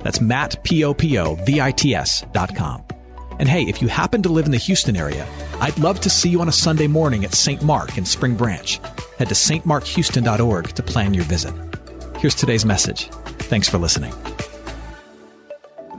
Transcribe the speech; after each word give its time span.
That's 0.00 0.20
Matt, 0.20 0.62
P-O-P-O-V-I-T-S 0.64 2.24
dot 2.32 2.54
com. 2.54 2.84
And 3.38 3.48
hey, 3.48 3.62
if 3.62 3.80
you 3.80 3.88
happen 3.88 4.22
to 4.22 4.28
live 4.28 4.44
in 4.44 4.52
the 4.52 4.58
Houston 4.58 4.96
area, 4.96 5.26
I'd 5.60 5.78
love 5.78 6.00
to 6.00 6.10
see 6.10 6.28
you 6.28 6.42
on 6.42 6.48
a 6.48 6.52
Sunday 6.52 6.86
morning 6.86 7.24
at 7.24 7.32
St. 7.32 7.62
Mark 7.62 7.96
in 7.96 8.04
Spring 8.04 8.36
Branch. 8.36 8.78
Head 9.18 9.28
to 9.28 9.34
stmarkhouston.org 9.34 10.68
to 10.68 10.82
plan 10.82 11.14
your 11.14 11.24
visit. 11.24 11.54
Here's 12.18 12.34
today's 12.34 12.66
message. 12.66 13.08
Thanks 13.48 13.66
for 13.66 13.78
listening. 13.78 14.12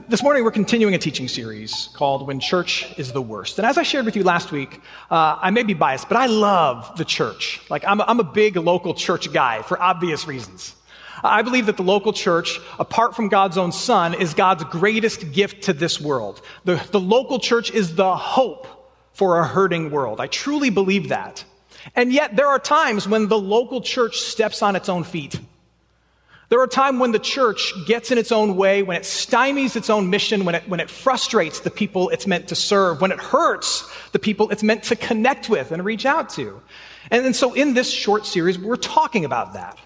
This 0.08 0.22
morning, 0.22 0.44
we're 0.44 0.50
continuing 0.50 0.94
a 0.94 0.98
teaching 0.98 1.26
series 1.26 1.88
called 1.94 2.26
When 2.26 2.38
Church 2.38 2.92
is 2.98 3.12
the 3.12 3.22
Worst. 3.22 3.58
And 3.58 3.66
as 3.66 3.78
I 3.78 3.82
shared 3.82 4.04
with 4.04 4.14
you 4.14 4.22
last 4.22 4.52
week, 4.52 4.80
uh, 5.10 5.38
I 5.40 5.50
may 5.50 5.62
be 5.62 5.74
biased, 5.74 6.08
but 6.08 6.16
I 6.18 6.26
love 6.26 6.96
the 6.98 7.04
church. 7.04 7.60
Like, 7.70 7.82
I'm 7.86 7.98
a, 8.00 8.04
I'm 8.04 8.20
a 8.20 8.24
big 8.24 8.56
local 8.56 8.94
church 8.94 9.32
guy 9.32 9.62
for 9.62 9.80
obvious 9.82 10.26
reasons. 10.26 10.76
I 11.22 11.42
believe 11.42 11.66
that 11.66 11.76
the 11.76 11.82
local 11.82 12.12
church, 12.12 12.58
apart 12.78 13.14
from 13.14 13.28
God's 13.28 13.58
own 13.58 13.72
son, 13.72 14.14
is 14.14 14.34
God's 14.34 14.64
greatest 14.64 15.32
gift 15.32 15.64
to 15.64 15.72
this 15.72 16.00
world. 16.00 16.42
The, 16.64 16.82
the 16.90 17.00
local 17.00 17.38
church 17.38 17.70
is 17.70 17.94
the 17.94 18.16
hope 18.16 18.66
for 19.12 19.38
a 19.38 19.46
hurting 19.46 19.90
world. 19.90 20.20
I 20.20 20.26
truly 20.26 20.70
believe 20.70 21.10
that. 21.10 21.44
And 21.94 22.12
yet 22.12 22.36
there 22.36 22.46
are 22.46 22.58
times 22.58 23.08
when 23.08 23.28
the 23.28 23.38
local 23.38 23.80
church 23.80 24.18
steps 24.18 24.62
on 24.62 24.76
its 24.76 24.88
own 24.88 25.04
feet. 25.04 25.38
There 26.48 26.60
are 26.60 26.66
times 26.66 27.00
when 27.00 27.12
the 27.12 27.18
church 27.18 27.72
gets 27.86 28.10
in 28.10 28.18
its 28.18 28.30
own 28.30 28.56
way, 28.56 28.82
when 28.82 28.96
it 28.96 29.04
stymies 29.04 29.74
its 29.74 29.88
own 29.88 30.10
mission, 30.10 30.44
when 30.44 30.54
it, 30.54 30.68
when 30.68 30.80
it 30.80 30.90
frustrates 30.90 31.60
the 31.60 31.70
people 31.70 32.10
it's 32.10 32.26
meant 32.26 32.48
to 32.48 32.54
serve, 32.54 33.00
when 33.00 33.10
it 33.10 33.18
hurts 33.18 33.90
the 34.12 34.18
people 34.18 34.50
it's 34.50 34.62
meant 34.62 34.82
to 34.84 34.96
connect 34.96 35.48
with 35.48 35.72
and 35.72 35.82
reach 35.82 36.04
out 36.04 36.28
to. 36.30 36.60
And, 37.10 37.24
and 37.24 37.34
so 37.34 37.54
in 37.54 37.72
this 37.72 37.90
short 37.90 38.26
series, 38.26 38.58
we're 38.58 38.76
talking 38.76 39.24
about 39.24 39.54
that. 39.54 39.78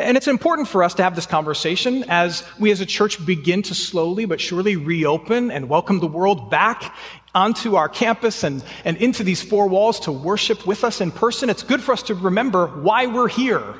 And 0.00 0.16
it's 0.16 0.28
important 0.28 0.66
for 0.66 0.82
us 0.82 0.94
to 0.94 1.02
have 1.02 1.14
this 1.14 1.26
conversation 1.26 2.04
as 2.08 2.42
we 2.58 2.70
as 2.70 2.80
a 2.80 2.86
church 2.86 3.24
begin 3.26 3.60
to 3.62 3.74
slowly 3.74 4.24
but 4.24 4.40
surely 4.40 4.76
reopen 4.76 5.50
and 5.50 5.68
welcome 5.68 6.00
the 6.00 6.06
world 6.06 6.50
back 6.50 6.94
onto 7.34 7.76
our 7.76 7.88
campus 7.88 8.42
and, 8.42 8.64
and 8.86 8.96
into 8.96 9.22
these 9.22 9.42
four 9.42 9.68
walls 9.68 10.00
to 10.00 10.12
worship 10.12 10.66
with 10.66 10.84
us 10.84 11.02
in 11.02 11.12
person. 11.12 11.50
It's 11.50 11.62
good 11.62 11.82
for 11.82 11.92
us 11.92 12.02
to 12.04 12.14
remember 12.14 12.66
why 12.66 13.06
we're 13.06 13.28
here 13.28 13.74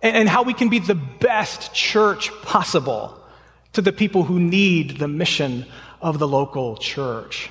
and, 0.00 0.16
and 0.16 0.28
how 0.28 0.44
we 0.44 0.54
can 0.54 0.68
be 0.68 0.78
the 0.78 0.94
best 0.94 1.74
church 1.74 2.30
possible 2.42 3.20
to 3.72 3.82
the 3.82 3.92
people 3.92 4.22
who 4.22 4.38
need 4.38 4.98
the 4.98 5.08
mission 5.08 5.66
of 6.00 6.20
the 6.20 6.28
local 6.28 6.76
church. 6.76 7.50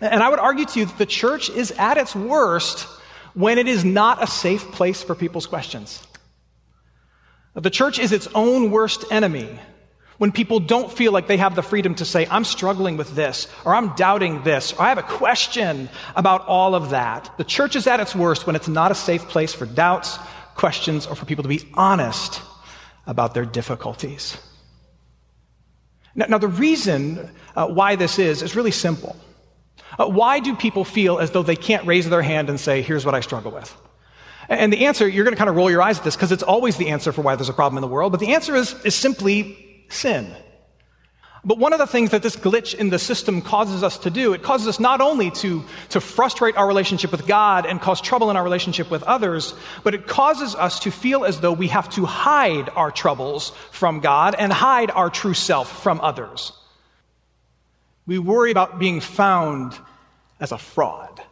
And 0.00 0.22
I 0.22 0.30
would 0.30 0.38
argue 0.38 0.64
to 0.64 0.80
you 0.80 0.86
that 0.86 0.96
the 0.96 1.06
church 1.06 1.50
is 1.50 1.70
at 1.72 1.98
its 1.98 2.16
worst 2.16 2.88
when 3.34 3.58
it 3.58 3.68
is 3.68 3.84
not 3.84 4.22
a 4.22 4.26
safe 4.26 4.72
place 4.72 5.02
for 5.02 5.14
people's 5.14 5.46
questions. 5.46 6.02
The 7.54 7.70
church 7.70 7.98
is 7.98 8.12
its 8.12 8.28
own 8.34 8.70
worst 8.70 9.04
enemy 9.10 9.58
when 10.18 10.32
people 10.32 10.60
don't 10.60 10.92
feel 10.92 11.12
like 11.12 11.26
they 11.26 11.38
have 11.38 11.54
the 11.54 11.62
freedom 11.62 11.94
to 11.94 12.04
say, 12.04 12.26
I'm 12.30 12.44
struggling 12.44 12.98
with 12.98 13.14
this, 13.14 13.48
or 13.64 13.74
I'm 13.74 13.94
doubting 13.96 14.42
this, 14.42 14.74
or 14.74 14.82
I 14.82 14.90
have 14.90 14.98
a 14.98 15.02
question 15.02 15.88
about 16.14 16.46
all 16.46 16.74
of 16.74 16.90
that. 16.90 17.32
The 17.38 17.44
church 17.44 17.74
is 17.74 17.86
at 17.86 18.00
its 18.00 18.14
worst 18.14 18.46
when 18.46 18.54
it's 18.54 18.68
not 18.68 18.92
a 18.92 18.94
safe 18.94 19.28
place 19.28 19.54
for 19.54 19.64
doubts, 19.64 20.18
questions, 20.56 21.06
or 21.06 21.16
for 21.16 21.24
people 21.24 21.42
to 21.42 21.48
be 21.48 21.66
honest 21.72 22.42
about 23.06 23.32
their 23.32 23.46
difficulties. 23.46 24.36
Now, 26.14 26.26
now 26.28 26.38
the 26.38 26.48
reason 26.48 27.30
uh, 27.56 27.68
why 27.68 27.96
this 27.96 28.18
is 28.18 28.42
is 28.42 28.54
really 28.54 28.72
simple. 28.72 29.16
Uh, 29.98 30.06
why 30.06 30.38
do 30.38 30.54
people 30.54 30.84
feel 30.84 31.18
as 31.18 31.30
though 31.30 31.42
they 31.42 31.56
can't 31.56 31.86
raise 31.86 32.08
their 32.08 32.22
hand 32.22 32.50
and 32.50 32.60
say, 32.60 32.82
Here's 32.82 33.06
what 33.06 33.14
I 33.14 33.20
struggle 33.20 33.52
with? 33.52 33.74
And 34.50 34.72
the 34.72 34.86
answer, 34.86 35.08
you're 35.08 35.22
going 35.22 35.34
to 35.34 35.38
kind 35.38 35.48
of 35.48 35.54
roll 35.54 35.70
your 35.70 35.80
eyes 35.80 35.98
at 35.98 36.04
this 36.04 36.16
because 36.16 36.32
it's 36.32 36.42
always 36.42 36.76
the 36.76 36.88
answer 36.88 37.12
for 37.12 37.22
why 37.22 37.36
there's 37.36 37.48
a 37.48 37.54
problem 37.54 37.78
in 37.78 37.82
the 37.82 37.94
world, 37.94 38.10
but 38.10 38.18
the 38.18 38.34
answer 38.34 38.56
is, 38.56 38.74
is 38.84 38.96
simply 38.96 39.56
sin. 39.88 40.34
But 41.44 41.58
one 41.58 41.72
of 41.72 41.78
the 41.78 41.86
things 41.86 42.10
that 42.10 42.22
this 42.22 42.34
glitch 42.34 42.74
in 42.74 42.90
the 42.90 42.98
system 42.98 43.42
causes 43.42 43.84
us 43.84 43.96
to 43.98 44.10
do, 44.10 44.32
it 44.32 44.42
causes 44.42 44.66
us 44.66 44.80
not 44.80 45.00
only 45.00 45.30
to, 45.30 45.64
to 45.90 46.00
frustrate 46.00 46.56
our 46.56 46.66
relationship 46.66 47.12
with 47.12 47.28
God 47.28 47.64
and 47.64 47.80
cause 47.80 48.00
trouble 48.00 48.28
in 48.28 48.36
our 48.36 48.42
relationship 48.42 48.90
with 48.90 49.04
others, 49.04 49.54
but 49.84 49.94
it 49.94 50.08
causes 50.08 50.56
us 50.56 50.80
to 50.80 50.90
feel 50.90 51.24
as 51.24 51.40
though 51.40 51.52
we 51.52 51.68
have 51.68 51.88
to 51.90 52.04
hide 52.04 52.68
our 52.70 52.90
troubles 52.90 53.50
from 53.70 54.00
God 54.00 54.34
and 54.36 54.52
hide 54.52 54.90
our 54.90 55.08
true 55.10 55.32
self 55.32 55.82
from 55.82 56.00
others. 56.00 56.52
We 58.04 58.18
worry 58.18 58.50
about 58.50 58.80
being 58.80 59.00
found 59.00 59.78
as 60.40 60.50
a 60.50 60.58
fraud. 60.58 61.22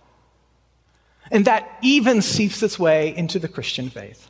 And 1.31 1.45
that 1.45 1.79
even 1.83 2.23
seeps 2.23 2.63
its 2.63 2.79
way 2.79 3.15
into 3.17 3.39
the 3.39 3.49
Christian 3.49 3.91
faith, 3.91 4.29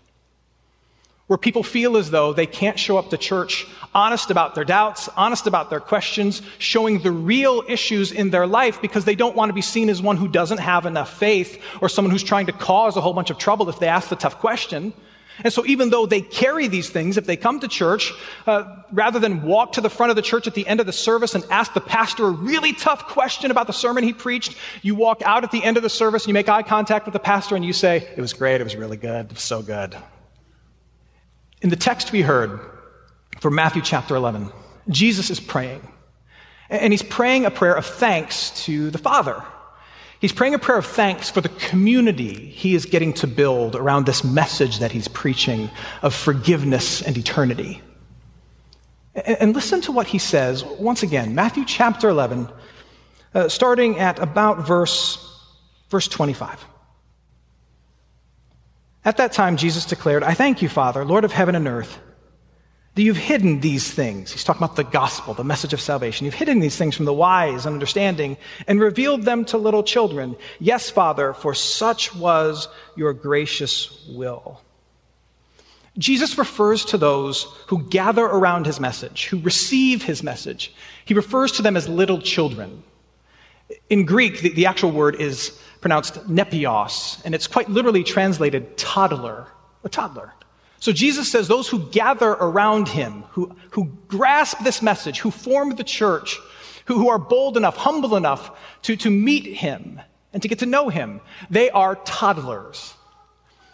where 1.26 1.38
people 1.38 1.62
feel 1.62 1.96
as 1.96 2.10
though 2.10 2.32
they 2.32 2.46
can't 2.46 2.78
show 2.78 2.98
up 2.98 3.10
to 3.10 3.16
church 3.16 3.66
honest 3.94 4.30
about 4.30 4.54
their 4.54 4.64
doubts, 4.64 5.08
honest 5.16 5.46
about 5.46 5.70
their 5.70 5.80
questions, 5.80 6.42
showing 6.58 7.02
the 7.02 7.12
real 7.12 7.62
issues 7.68 8.12
in 8.12 8.30
their 8.30 8.46
life 8.46 8.80
because 8.82 9.04
they 9.04 9.14
don't 9.14 9.36
want 9.36 9.48
to 9.48 9.54
be 9.54 9.62
seen 9.62 9.88
as 9.88 10.02
one 10.02 10.16
who 10.16 10.28
doesn't 10.28 10.58
have 10.58 10.86
enough 10.86 11.18
faith 11.18 11.62
or 11.80 11.88
someone 11.88 12.10
who's 12.10 12.22
trying 12.22 12.46
to 12.46 12.52
cause 12.52 12.96
a 12.96 13.00
whole 13.00 13.14
bunch 13.14 13.30
of 13.30 13.38
trouble 13.38 13.68
if 13.68 13.78
they 13.78 13.88
ask 13.88 14.08
the 14.08 14.16
tough 14.16 14.38
question. 14.38 14.92
And 15.44 15.52
so 15.52 15.64
even 15.66 15.90
though 15.90 16.06
they 16.06 16.20
carry 16.20 16.68
these 16.68 16.90
things, 16.90 17.16
if 17.16 17.26
they 17.26 17.36
come 17.36 17.60
to 17.60 17.68
church, 17.68 18.12
uh, 18.46 18.82
rather 18.92 19.18
than 19.18 19.42
walk 19.42 19.72
to 19.72 19.80
the 19.80 19.90
front 19.90 20.10
of 20.10 20.16
the 20.16 20.22
church 20.22 20.46
at 20.46 20.54
the 20.54 20.66
end 20.66 20.80
of 20.80 20.86
the 20.86 20.92
service 20.92 21.34
and 21.34 21.44
ask 21.50 21.74
the 21.74 21.80
pastor 21.80 22.26
a 22.26 22.30
really 22.30 22.72
tough 22.72 23.06
question 23.06 23.50
about 23.50 23.66
the 23.66 23.72
sermon 23.72 24.04
he 24.04 24.12
preached, 24.12 24.56
you 24.82 24.94
walk 24.94 25.22
out 25.24 25.44
at 25.44 25.50
the 25.50 25.62
end 25.62 25.76
of 25.76 25.82
the 25.82 25.90
service 25.90 26.24
and 26.24 26.28
you 26.28 26.34
make 26.34 26.48
eye 26.48 26.62
contact 26.62 27.06
with 27.06 27.12
the 27.12 27.20
pastor 27.20 27.54
and 27.54 27.64
you 27.64 27.72
say, 27.72 28.08
it 28.16 28.20
was 28.20 28.32
great, 28.32 28.60
it 28.60 28.64
was 28.64 28.76
really 28.76 28.96
good, 28.96 29.26
it 29.26 29.34
was 29.34 29.42
so 29.42 29.62
good. 29.62 29.96
In 31.62 31.70
the 31.70 31.76
text 31.76 32.12
we 32.12 32.22
heard 32.22 32.60
from 33.40 33.54
Matthew 33.54 33.82
chapter 33.82 34.16
11, 34.16 34.50
Jesus 34.88 35.30
is 35.30 35.40
praying. 35.40 35.86
And 36.70 36.92
he's 36.92 37.02
praying 37.02 37.46
a 37.46 37.50
prayer 37.50 37.74
of 37.74 37.86
thanks 37.86 38.50
to 38.64 38.90
the 38.90 38.98
Father. 38.98 39.42
He's 40.20 40.32
praying 40.32 40.54
a 40.54 40.58
prayer 40.58 40.78
of 40.78 40.86
thanks 40.86 41.30
for 41.30 41.40
the 41.40 41.48
community 41.48 42.34
he 42.34 42.74
is 42.74 42.86
getting 42.86 43.12
to 43.14 43.26
build 43.26 43.76
around 43.76 44.06
this 44.06 44.24
message 44.24 44.80
that 44.80 44.90
he's 44.90 45.06
preaching 45.06 45.70
of 46.02 46.12
forgiveness 46.12 47.02
and 47.02 47.16
eternity. 47.16 47.80
And 49.14 49.54
listen 49.54 49.80
to 49.82 49.92
what 49.92 50.08
he 50.08 50.18
says 50.18 50.64
once 50.64 51.02
again, 51.02 51.34
Matthew 51.34 51.64
chapter 51.64 52.08
11, 52.08 52.48
uh, 53.34 53.48
starting 53.48 53.98
at 53.98 54.18
about 54.18 54.66
verse, 54.66 55.18
verse 55.88 56.08
25. 56.08 56.64
At 59.04 59.18
that 59.18 59.32
time, 59.32 59.56
Jesus 59.56 59.84
declared, 59.84 60.24
I 60.24 60.34
thank 60.34 60.62
you, 60.62 60.68
Father, 60.68 61.04
Lord 61.04 61.24
of 61.24 61.32
heaven 61.32 61.54
and 61.54 61.66
earth 61.68 61.98
that 62.98 63.04
you've 63.04 63.16
hidden 63.16 63.60
these 63.60 63.88
things. 63.88 64.32
He's 64.32 64.42
talking 64.42 64.60
about 64.60 64.74
the 64.74 64.82
gospel, 64.82 65.32
the 65.32 65.44
message 65.44 65.72
of 65.72 65.80
salvation. 65.80 66.24
You've 66.24 66.34
hidden 66.34 66.58
these 66.58 66.74
things 66.74 66.96
from 66.96 67.04
the 67.04 67.12
wise 67.12 67.64
and 67.64 67.74
understanding 67.74 68.36
and 68.66 68.80
revealed 68.80 69.22
them 69.22 69.44
to 69.44 69.56
little 69.56 69.84
children. 69.84 70.34
Yes, 70.58 70.90
Father, 70.90 71.32
for 71.32 71.54
such 71.54 72.12
was 72.16 72.66
your 72.96 73.12
gracious 73.12 74.04
will. 74.08 74.60
Jesus 75.96 76.36
refers 76.38 76.84
to 76.86 76.98
those 76.98 77.44
who 77.68 77.84
gather 77.84 78.24
around 78.24 78.66
his 78.66 78.80
message, 78.80 79.26
who 79.26 79.38
receive 79.42 80.02
his 80.02 80.24
message. 80.24 80.74
He 81.04 81.14
refers 81.14 81.52
to 81.52 81.62
them 81.62 81.76
as 81.76 81.88
little 81.88 82.20
children. 82.20 82.82
In 83.88 84.06
Greek, 84.06 84.40
the, 84.40 84.48
the 84.48 84.66
actual 84.66 84.90
word 84.90 85.20
is 85.20 85.56
pronounced 85.80 86.14
nepios, 86.28 87.22
and 87.24 87.32
it's 87.32 87.46
quite 87.46 87.70
literally 87.70 88.02
translated 88.02 88.76
toddler, 88.76 89.46
a 89.84 89.88
toddler. 89.88 90.32
So 90.80 90.92
Jesus 90.92 91.30
says 91.30 91.48
those 91.48 91.68
who 91.68 91.80
gather 91.90 92.30
around 92.30 92.88
him, 92.88 93.24
who, 93.30 93.54
who 93.70 93.86
grasp 94.06 94.62
this 94.62 94.80
message, 94.80 95.18
who 95.18 95.30
form 95.30 95.74
the 95.74 95.84
church, 95.84 96.38
who, 96.86 96.98
who 96.98 97.08
are 97.08 97.18
bold 97.18 97.56
enough, 97.56 97.76
humble 97.76 98.16
enough 98.16 98.56
to, 98.82 98.96
to 98.96 99.10
meet 99.10 99.44
him 99.44 100.00
and 100.32 100.42
to 100.42 100.48
get 100.48 100.60
to 100.60 100.66
know 100.66 100.88
him, 100.88 101.20
they 101.50 101.70
are 101.70 101.96
toddlers. 101.96 102.94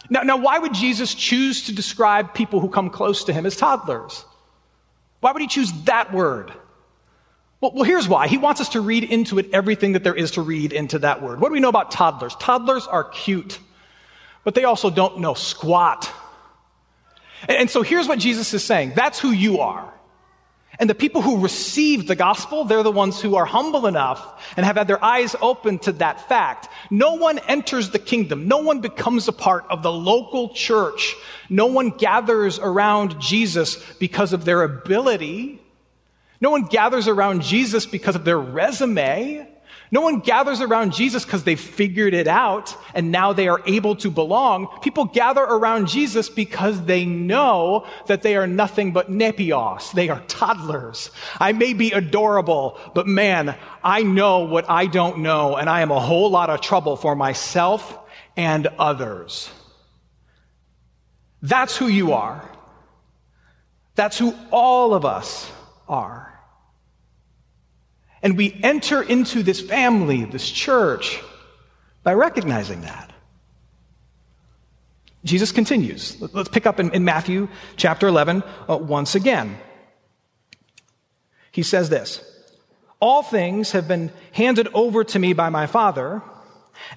Now, 0.09 0.21
now, 0.21 0.37
why 0.37 0.59
would 0.59 0.73
Jesus 0.73 1.13
choose 1.13 1.65
to 1.65 1.73
describe 1.73 2.33
people 2.33 2.59
who 2.59 2.69
come 2.69 2.89
close 2.89 3.23
to 3.25 3.33
him 3.33 3.45
as 3.45 3.55
toddlers? 3.55 4.25
Why 5.19 5.31
would 5.31 5.41
he 5.41 5.47
choose 5.47 5.71
that 5.83 6.13
word? 6.13 6.51
Well, 7.61 7.71
well, 7.73 7.83
here's 7.83 8.07
why. 8.07 8.27
He 8.27 8.37
wants 8.37 8.61
us 8.61 8.69
to 8.69 8.81
read 8.81 9.03
into 9.03 9.39
it 9.39 9.49
everything 9.53 9.93
that 9.93 10.03
there 10.03 10.13
is 10.13 10.31
to 10.31 10.41
read 10.41 10.73
into 10.73 10.99
that 10.99 11.21
word. 11.21 11.39
What 11.39 11.49
do 11.49 11.53
we 11.53 11.59
know 11.59 11.69
about 11.69 11.91
toddlers? 11.91 12.35
Toddlers 12.35 12.85
are 12.85 13.05
cute, 13.05 13.59
but 14.43 14.53
they 14.55 14.63
also 14.63 14.89
don't 14.89 15.19
know 15.19 15.33
squat 15.33 16.11
and 17.47 17.69
so 17.69 17.81
here's 17.81 18.07
what 18.07 18.19
Jesus 18.19 18.53
is 18.53 18.63
saying. 18.63 18.93
That's 18.95 19.19
who 19.19 19.31
you 19.31 19.59
are. 19.59 19.91
And 20.77 20.89
the 20.89 20.95
people 20.95 21.21
who 21.21 21.39
receive 21.39 22.07
the 22.07 22.15
gospel, 22.15 22.65
they're 22.65 22.83
the 22.83 22.91
ones 22.91 23.21
who 23.21 23.35
are 23.35 23.45
humble 23.45 23.87
enough 23.87 24.43
and 24.57 24.65
have 24.65 24.75
had 24.75 24.87
their 24.87 25.03
eyes 25.03 25.35
open 25.41 25.79
to 25.79 25.93
that 25.93 26.27
fact. 26.27 26.67
No 26.89 27.13
one 27.13 27.39
enters 27.39 27.91
the 27.91 27.99
kingdom. 27.99 28.47
No 28.47 28.57
one 28.57 28.81
becomes 28.81 29.27
a 29.27 29.31
part 29.31 29.65
of 29.69 29.83
the 29.83 29.91
local 29.91 30.49
church. 30.49 31.15
No 31.49 31.67
one 31.67 31.91
gathers 31.91 32.59
around 32.59 33.21
Jesus 33.21 33.77
because 33.99 34.33
of 34.33 34.43
their 34.43 34.63
ability. 34.63 35.61
No 36.41 36.49
one 36.49 36.63
gathers 36.63 37.07
around 37.07 37.41
Jesus 37.41 37.85
because 37.85 38.15
of 38.15 38.25
their 38.25 38.39
resume. 38.39 39.47
No 39.95 40.01
one 40.01 40.19
gathers 40.19 40.59
around 40.59 40.91
Jesus 40.91 41.23
because 41.23 41.45
they've 41.45 41.57
figured 41.57 42.13
it 42.13 42.27
out 42.27 42.75
and 42.93 43.13
now 43.13 43.31
they 43.31 43.47
are 43.47 43.61
able 43.65 43.95
to 43.95 44.11
belong. 44.11 44.67
People 44.81 45.05
gather 45.05 45.41
around 45.41 45.87
Jesus 45.87 46.27
because 46.27 46.83
they 46.83 47.05
know 47.05 47.87
that 48.07 48.21
they 48.21 48.35
are 48.35 48.45
nothing 48.45 48.91
but 48.91 49.09
nepios. 49.09 49.93
They 49.93 50.09
are 50.09 50.19
toddlers. 50.27 51.11
I 51.39 51.53
may 51.53 51.71
be 51.71 51.93
adorable, 51.93 52.77
but 52.93 53.07
man, 53.07 53.55
I 53.85 54.03
know 54.03 54.39
what 54.39 54.69
I 54.69 54.87
don't 54.87 55.19
know 55.19 55.55
and 55.55 55.69
I 55.69 55.79
am 55.79 55.91
a 55.91 55.99
whole 56.01 56.29
lot 56.29 56.49
of 56.49 56.59
trouble 56.59 56.97
for 56.97 57.15
myself 57.15 57.97
and 58.35 58.67
others. 58.77 59.49
That's 61.41 61.77
who 61.77 61.87
you 61.87 62.11
are. 62.11 62.43
That's 63.95 64.17
who 64.17 64.35
all 64.51 64.93
of 64.93 65.05
us 65.05 65.49
are. 65.87 66.34
And 68.25 68.35
we 68.35 68.59
enter 68.63 69.03
into 69.03 69.43
this 69.43 69.61
family, 69.61 70.25
this 70.25 70.49
church, 70.49 71.21
by 72.01 72.15
recognizing 72.15 72.81
that. 72.81 73.13
Jesus 75.23 75.51
continues. 75.51 76.19
Let's 76.33 76.49
pick 76.49 76.65
up 76.65 76.79
in, 76.79 76.91
in 76.91 77.05
Matthew 77.05 77.49
chapter 77.75 78.07
11 78.07 78.41
uh, 78.67 78.77
once 78.77 79.13
again. 79.13 79.59
He 81.51 81.61
says 81.61 81.89
this 81.89 82.19
All 82.99 83.21
things 83.21 83.73
have 83.73 83.87
been 83.87 84.11
handed 84.31 84.69
over 84.73 85.03
to 85.03 85.19
me 85.19 85.33
by 85.33 85.49
my 85.49 85.67
Father, 85.67 86.23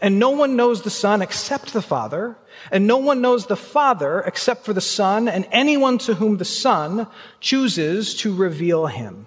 and 0.01 0.19
no 0.19 0.31
one 0.31 0.57
knows 0.57 0.81
the 0.81 0.89
Son 0.89 1.21
except 1.21 1.75
the 1.75 1.83
Father, 1.83 2.39
and 2.73 2.87
no 2.87 2.97
one 2.97 3.21
knows 3.21 3.49
the 3.49 3.57
Father 3.57 4.21
except 4.21 4.65
for 4.65 4.73
the 4.73 4.81
Son, 4.81 5.29
and 5.29 5.47
anyone 5.53 5.99
to 5.99 6.15
whom 6.15 6.39
the 6.39 6.47
Son 6.47 7.07
chooses 7.39 8.15
to 8.15 8.35
reveal 8.35 8.87
him. 8.87 9.27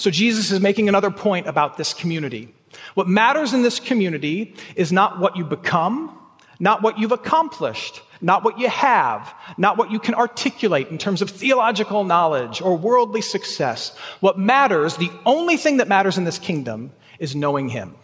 So 0.00 0.10
Jesus 0.10 0.50
is 0.50 0.60
making 0.60 0.88
another 0.88 1.10
point 1.10 1.46
about 1.46 1.76
this 1.76 1.92
community. 1.92 2.48
What 2.94 3.06
matters 3.06 3.52
in 3.52 3.60
this 3.60 3.78
community 3.78 4.54
is 4.74 4.90
not 4.90 5.18
what 5.18 5.36
you 5.36 5.44
become, 5.44 6.18
not 6.58 6.80
what 6.80 6.98
you've 6.98 7.12
accomplished, 7.12 8.00
not 8.22 8.42
what 8.42 8.58
you 8.58 8.70
have, 8.70 9.34
not 9.58 9.76
what 9.76 9.90
you 9.90 9.98
can 9.98 10.14
articulate 10.14 10.88
in 10.88 10.96
terms 10.96 11.20
of 11.20 11.28
theological 11.28 12.02
knowledge 12.04 12.62
or 12.62 12.78
worldly 12.78 13.20
success. 13.20 13.94
What 14.20 14.38
matters, 14.38 14.96
the 14.96 15.10
only 15.26 15.58
thing 15.58 15.76
that 15.76 15.88
matters 15.88 16.16
in 16.16 16.24
this 16.24 16.38
kingdom 16.38 16.92
is 17.18 17.36
knowing 17.36 17.68
Him. 17.68 17.94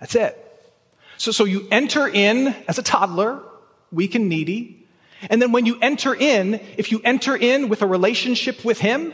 That's 0.00 0.14
it. 0.14 0.38
So, 1.18 1.30
so 1.30 1.44
you 1.44 1.68
enter 1.70 2.08
in 2.08 2.56
as 2.66 2.78
a 2.78 2.82
toddler, 2.82 3.42
weak 3.90 4.14
and 4.14 4.30
needy. 4.30 4.86
And 5.28 5.42
then 5.42 5.52
when 5.52 5.66
you 5.66 5.78
enter 5.82 6.14
in, 6.14 6.54
if 6.78 6.90
you 6.90 7.02
enter 7.04 7.36
in 7.36 7.68
with 7.68 7.82
a 7.82 7.86
relationship 7.86 8.64
with 8.64 8.78
Him, 8.78 9.12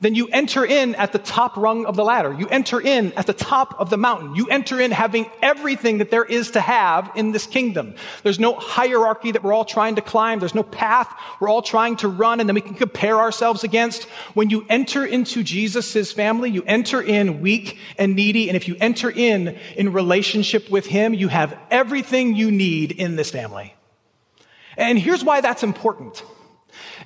then 0.00 0.14
you 0.14 0.28
enter 0.28 0.64
in 0.64 0.94
at 0.94 1.12
the 1.12 1.18
top 1.18 1.56
rung 1.56 1.84
of 1.84 1.94
the 1.94 2.04
ladder. 2.04 2.32
You 2.32 2.48
enter 2.48 2.80
in 2.80 3.12
at 3.12 3.26
the 3.26 3.34
top 3.34 3.78
of 3.78 3.90
the 3.90 3.98
mountain. 3.98 4.34
You 4.34 4.46
enter 4.46 4.80
in 4.80 4.90
having 4.92 5.30
everything 5.42 5.98
that 5.98 6.10
there 6.10 6.24
is 6.24 6.52
to 6.52 6.60
have 6.60 7.10
in 7.14 7.32
this 7.32 7.46
kingdom. 7.46 7.94
There's 8.22 8.40
no 8.40 8.54
hierarchy 8.54 9.32
that 9.32 9.42
we're 9.42 9.52
all 9.52 9.66
trying 9.66 9.96
to 9.96 10.02
climb. 10.02 10.38
There's 10.38 10.54
no 10.54 10.62
path 10.62 11.14
we're 11.40 11.48
all 11.48 11.62
trying 11.62 11.96
to 11.96 12.08
run 12.08 12.40
and 12.40 12.48
then 12.48 12.54
we 12.54 12.60
can 12.60 12.74
compare 12.74 13.18
ourselves 13.18 13.64
against. 13.64 14.04
When 14.34 14.50
you 14.50 14.66
enter 14.68 15.04
into 15.04 15.42
Jesus' 15.42 16.12
family, 16.12 16.50
you 16.50 16.62
enter 16.66 17.00
in 17.00 17.40
weak 17.40 17.78
and 17.98 18.14
needy. 18.14 18.48
And 18.48 18.56
if 18.56 18.68
you 18.68 18.76
enter 18.80 19.10
in 19.10 19.58
in 19.76 19.92
relationship 19.92 20.70
with 20.70 20.86
Him, 20.86 21.14
you 21.14 21.28
have 21.28 21.56
everything 21.70 22.34
you 22.34 22.50
need 22.50 22.92
in 22.92 23.16
this 23.16 23.30
family. 23.30 23.74
And 24.76 24.98
here's 24.98 25.24
why 25.24 25.40
that's 25.40 25.62
important. 25.62 26.22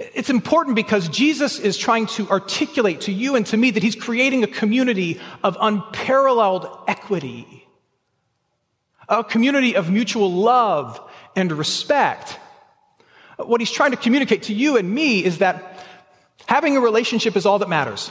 It's 0.01 0.31
important 0.31 0.75
because 0.75 1.09
Jesus 1.09 1.59
is 1.59 1.77
trying 1.77 2.07
to 2.09 2.29
articulate 2.29 3.03
to 3.03 3.13
you 3.13 3.37
and 3.37 3.47
to 3.47 3.57
me 3.57 3.71
that 3.71 3.83
he's 3.83 3.95
creating 3.95 4.43
a 4.43 4.49
community 4.49 5.21
of 5.43 5.57
unparalleled 5.61 6.67
equity, 6.89 7.67
a 9.09 9.23
community 9.23 9.77
of 9.77 9.91
mutual 9.91 10.33
love 10.33 11.01
and 11.37 11.53
respect. 11.53 12.39
What 13.37 13.61
he's 13.61 13.71
trying 13.71 13.93
to 13.93 13.97
communicate 13.97 14.45
to 14.45 14.55
you 14.55 14.77
and 14.77 14.93
me 14.93 15.25
is 15.25 15.39
that 15.39 15.85
having 16.47 16.77
a 16.77 16.81
relationship 16.81 17.37
is 17.37 17.47
all 17.47 17.61
that 17.61 17.69
matters. 17.69 18.11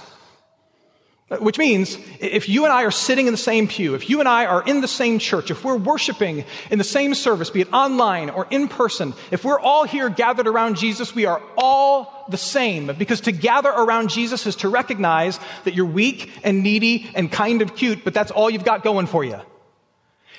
Uh, 1.34 1.38
which 1.38 1.58
means, 1.58 1.98
if 2.20 2.48
you 2.48 2.64
and 2.64 2.74
I 2.74 2.84
are 2.84 2.92
sitting 2.92 3.26
in 3.26 3.34
the 3.34 3.38
same 3.38 3.68
pew, 3.68 3.96
if 3.96 4.10
you 4.10 4.20
and 4.20 4.30
I 4.30 4.46
are 4.46 4.62
in 4.64 4.82
the 4.82 4.88
same 4.88 5.18
church, 5.18 5.50
if 5.50 5.64
we're 5.64 5.78
worshiping 5.78 6.46
in 6.70 6.78
the 6.78 6.84
same 6.84 7.16
service, 7.16 7.50
be 7.50 7.62
it 7.62 7.74
online 7.74 8.30
or 8.30 8.46
in 8.52 8.68
person, 8.68 9.14
if 9.32 9.44
we're 9.44 9.60
all 9.60 9.84
here 9.86 10.10
gathered 10.10 10.48
around 10.48 10.78
Jesus, 10.78 11.16
we 11.16 11.26
are 11.26 11.42
all 11.58 12.26
the 12.30 12.38
same. 12.38 12.88
Because 12.98 13.22
to 13.22 13.32
gather 13.32 13.70
around 13.70 14.10
Jesus 14.10 14.46
is 14.46 14.58
to 14.58 14.70
recognize 14.70 15.40
that 15.64 15.74
you're 15.74 15.86
weak 15.86 16.30
and 16.44 16.62
needy 16.62 17.10
and 17.16 17.32
kind 17.32 17.62
of 17.62 17.76
cute, 17.76 18.04
but 18.04 18.14
that's 18.14 18.32
all 18.32 18.50
you've 18.50 18.66
got 18.66 18.84
going 18.84 19.08
for 19.08 19.24
you. 19.24 19.40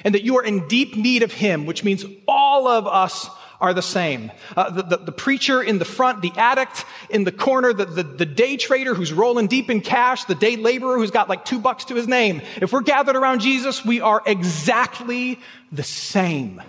And 0.05 0.15
that 0.15 0.23
you 0.23 0.39
are 0.39 0.45
in 0.45 0.69
deep 0.69 0.97
need 0.97 1.25
of 1.25 1.33
Him, 1.33 1.67
which 1.67 1.83
means 1.83 2.05
all 2.29 2.69
of 2.69 2.87
us 2.87 3.29
are 3.61 3.73
the 3.73 3.83
same. 3.83 4.33
Uh, 4.57 4.71
the, 4.71 4.83
the, 4.83 4.97
the, 4.99 5.13
preacher 5.13 5.63
in 5.63 5.79
the 5.79 5.85
front, 5.85 6.23
the 6.23 6.33
addict 6.37 6.85
in 7.11 7.25
the 7.25 7.33
corner, 7.33 7.73
the, 7.73 7.85
the, 7.85 8.03
the 8.03 8.27
day 8.27 8.57
trader 8.57 8.95
who's 8.95 9.13
rolling 9.13 9.47
deep 9.47 9.71
in 9.71 9.81
cash, 9.81 10.25
the 10.25 10.35
day 10.35 10.57
laborer 10.57 10.99
who's 10.99 11.11
got 11.11 11.29
like 11.29 11.45
two 11.45 11.59
bucks 11.59 11.87
to 11.87 11.95
his 11.95 12.09
name. 12.09 12.43
If 12.61 12.73
we're 12.73 12.83
gathered 12.83 13.17
around 13.17 13.41
Jesus, 13.41 13.85
we 13.85 14.01
are 14.01 14.23
exactly 14.27 15.41
the 15.73 15.83
same. 15.83 16.63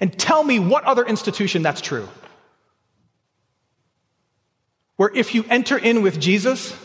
And 0.00 0.16
tell 0.16 0.42
me 0.42 0.58
what 0.58 0.84
other 0.84 1.04
institution 1.04 1.62
that's 1.62 1.80
true. 1.80 2.08
Where 4.96 5.10
if 5.14 5.34
you 5.34 5.44
enter 5.48 5.78
in 5.78 6.02
with 6.02 6.20
Jesus, 6.20 6.76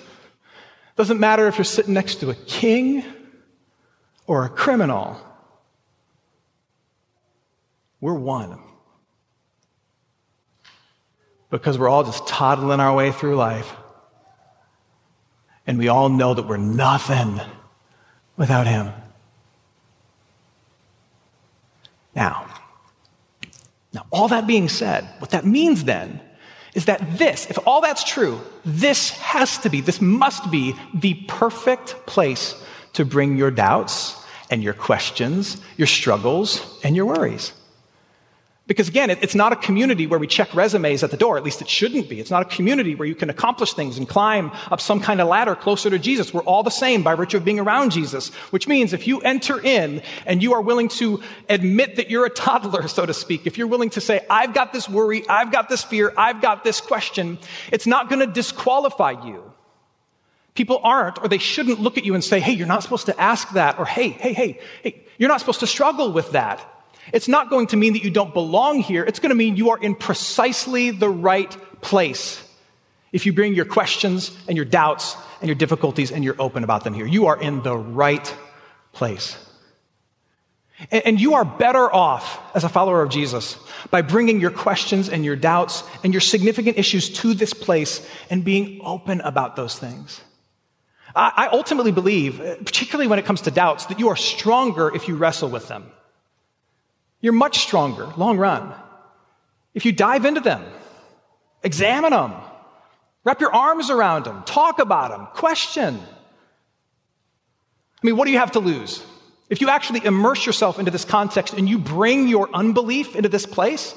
doesn't 0.96 1.20
matter 1.20 1.48
if 1.48 1.58
you're 1.58 1.66
sitting 1.66 1.94
next 1.94 2.20
to 2.20 2.30
a 2.30 2.36
king 2.36 3.04
or 4.28 4.46
a 4.46 4.50
criminal, 4.50 5.20
we're 8.00 8.14
one 8.14 8.60
because 11.54 11.78
we're 11.78 11.88
all 11.88 12.04
just 12.04 12.26
toddling 12.26 12.80
our 12.80 12.96
way 12.96 13.12
through 13.12 13.36
life. 13.36 13.76
And 15.68 15.78
we 15.78 15.88
all 15.88 16.10
know 16.10 16.34
that 16.34 16.48
we're 16.48 16.58
nothing 16.58 17.40
without 18.36 18.66
Him. 18.66 18.92
Now, 22.16 22.48
now, 23.94 24.08
all 24.12 24.30
that 24.30 24.48
being 24.48 24.68
said, 24.68 25.08
what 25.20 25.30
that 25.30 25.46
means 25.46 25.84
then 25.84 26.20
is 26.74 26.86
that 26.86 27.20
this, 27.20 27.46
if 27.52 27.60
all 27.68 27.82
that's 27.82 28.04
true, 28.04 28.42
this 28.66 29.12
has 29.12 29.60
to 29.60 29.70
be, 29.70 29.80
this 29.80 30.02
must 30.02 30.50
be 30.50 30.74
the 30.96 31.14
perfect 31.28 32.08
place 32.08 32.56
to 32.94 33.06
bring 33.06 33.38
your 33.38 33.52
doubts 33.52 34.20
and 34.50 34.64
your 34.64 34.74
questions, 34.74 35.62
your 35.78 35.86
struggles, 35.86 36.80
and 36.84 36.96
your 36.96 37.06
worries. 37.06 37.54
Because 38.66 38.88
again, 38.88 39.10
it's 39.10 39.36
not 39.36 39.52
a 39.52 39.58
community 39.58 40.08
where 40.08 40.18
we 40.18 40.26
check 40.26 40.54
resumes 40.56 41.04
at 41.04 41.12
the 41.12 41.18
door. 41.18 41.36
At 41.38 41.44
least 41.44 41.62
it 41.62 41.68
shouldn't 41.68 42.08
be. 42.08 42.22
It's 42.22 42.32
not 42.32 42.44
a 42.44 42.56
community 42.56 42.96
where 42.96 43.06
you 43.06 43.14
can 43.14 43.30
accomplish 43.30 43.74
things 43.74 43.98
and 43.98 44.08
climb 44.08 44.52
up 44.72 44.80
some 44.80 45.02
kind 45.02 45.20
of 45.20 45.28
ladder 45.28 45.54
closer 45.54 45.90
to 45.90 46.00
Jesus. 46.00 46.34
We're 46.34 46.44
all 46.44 46.64
the 46.64 46.72
same 46.72 47.04
by 47.04 47.16
virtue 47.16 47.36
of 47.36 47.44
being 47.44 47.60
around 47.60 47.92
Jesus. 47.92 48.30
Which 48.52 48.66
means 48.66 48.94
if 48.94 49.06
you 49.06 49.20
enter 49.20 49.60
in 49.60 50.02
and 50.26 50.42
you 50.42 50.54
are 50.54 50.62
willing 50.62 50.88
to 50.90 51.22
admit 51.50 51.98
that 51.98 52.10
you're 52.10 52.26
a 52.26 52.30
toddler, 52.30 52.88
so 52.88 53.06
to 53.06 53.14
speak, 53.14 53.46
if 53.46 53.58
you're 53.58 53.68
willing 53.68 53.90
to 53.92 54.02
say, 54.02 54.26
I've 54.30 54.54
got 54.54 54.72
this 54.72 54.88
worry, 54.88 55.28
I've 55.28 55.52
got 55.52 55.68
this 55.68 55.84
fear, 55.84 56.14
I've 56.18 56.42
got 56.42 56.64
this 56.64 56.80
question, 56.80 57.40
it's 57.70 57.86
not 57.86 58.08
going 58.08 58.26
to 58.26 58.28
disqualify 58.28 59.26
you. 59.26 59.52
People 60.56 60.80
aren't, 60.84 61.22
or 61.22 61.28
they 61.28 61.38
shouldn't 61.38 61.82
look 61.82 61.98
at 61.98 62.06
you 62.06 62.14
and 62.14 62.24
say, 62.24 62.40
hey, 62.40 62.54
you're 62.54 62.68
not 62.68 62.84
supposed 62.84 63.08
to 63.08 63.20
ask 63.20 63.50
that, 63.54 63.78
or 63.78 63.86
hey, 63.86 64.10
hey, 64.10 64.32
hey, 64.32 64.60
hey, 64.84 65.04
you're 65.18 65.30
not 65.30 65.42
supposed 65.42 65.60
to 65.60 65.68
struggle 65.68 66.14
with 66.14 66.32
that. 66.32 66.73
It's 67.12 67.28
not 67.28 67.50
going 67.50 67.68
to 67.68 67.78
mean 67.78 67.94
that 67.94 68.04
you 68.04 68.12
don't 68.12 68.34
belong 68.34 68.80
here. 68.80 69.04
It's 69.04 69.20
going 69.20 69.32
to 69.32 69.36
mean 69.36 69.56
you 69.58 69.72
are 69.72 69.80
in 69.80 69.96
precisely 69.96 70.92
the 70.92 71.10
right 71.10 71.56
place 71.82 72.42
if 73.12 73.26
you 73.26 73.34
bring 73.34 73.54
your 73.54 73.66
questions 73.66 74.36
and 74.48 74.56
your 74.56 74.66
doubts 74.66 75.16
and 75.42 75.48
your 75.48 75.56
difficulties 75.56 76.12
and 76.12 76.24
you're 76.24 76.42
open 76.42 76.64
about 76.64 76.84
them 76.84 76.94
here. 76.94 77.06
You 77.06 77.28
are 77.28 77.40
in 77.40 77.62
the 77.62 77.78
right 77.78 78.34
place. 78.94 79.38
And 80.92 81.22
you 81.22 81.36
are 81.36 81.46
better 81.46 81.94
off 81.94 82.40
as 82.56 82.64
a 82.64 82.70
follower 82.70 83.04
of 83.04 83.10
Jesus 83.10 83.58
by 83.92 84.02
bringing 84.02 84.42
your 84.42 84.52
questions 84.52 85.08
and 85.08 85.24
your 85.24 85.36
doubts 85.36 85.84
and 86.04 86.14
your 86.14 86.22
significant 86.22 86.78
issues 86.78 87.10
to 87.10 87.34
this 87.34 87.54
place 87.54 88.06
and 88.30 88.44
being 88.44 88.82
open 88.84 89.22
about 89.22 89.56
those 89.56 89.78
things. 89.78 90.22
I 91.16 91.50
ultimately 91.52 91.92
believe, 91.92 92.40
particularly 92.40 93.08
when 93.08 93.20
it 93.20 93.26
comes 93.26 93.42
to 93.42 93.52
doubts, 93.52 93.86
that 93.86 94.00
you 94.00 94.10
are 94.10 94.16
stronger 94.16 94.94
if 94.94 95.08
you 95.08 95.16
wrestle 95.16 95.50
with 95.50 95.68
them. 95.68 95.92
You're 97.24 97.34
much 97.34 97.58
stronger, 97.58 98.06
long 98.18 98.38
run. 98.38 98.72
If 99.74 99.86
you 99.86 99.92
dive 99.92 100.26
into 100.26 100.42
them, 100.42 100.64
examine 101.64 102.12
them, 102.12 102.34
Wrap 103.24 103.40
your 103.40 103.54
arms 103.54 103.90
around 103.90 104.26
them. 104.26 104.44
Talk 104.46 104.80
about 104.80 105.12
them. 105.12 105.28
Question. 105.34 105.96
I 105.96 108.06
mean, 108.06 108.18
what 108.18 108.26
do 108.26 108.32
you 108.32 108.40
have 108.40 108.52
to 108.52 108.60
lose? 108.60 109.04
If 109.50 109.62
you 109.62 109.70
actually 109.70 110.06
immerse 110.06 110.46
yourself 110.46 110.78
into 110.78 110.92
this 110.92 111.06
context 111.06 111.54
and 111.54 111.70
you 111.70 111.78
bring 111.78 112.28
your 112.28 112.50
unbelief 112.54 113.16
into 113.16 113.30
this 113.30 113.46
place, 113.46 113.96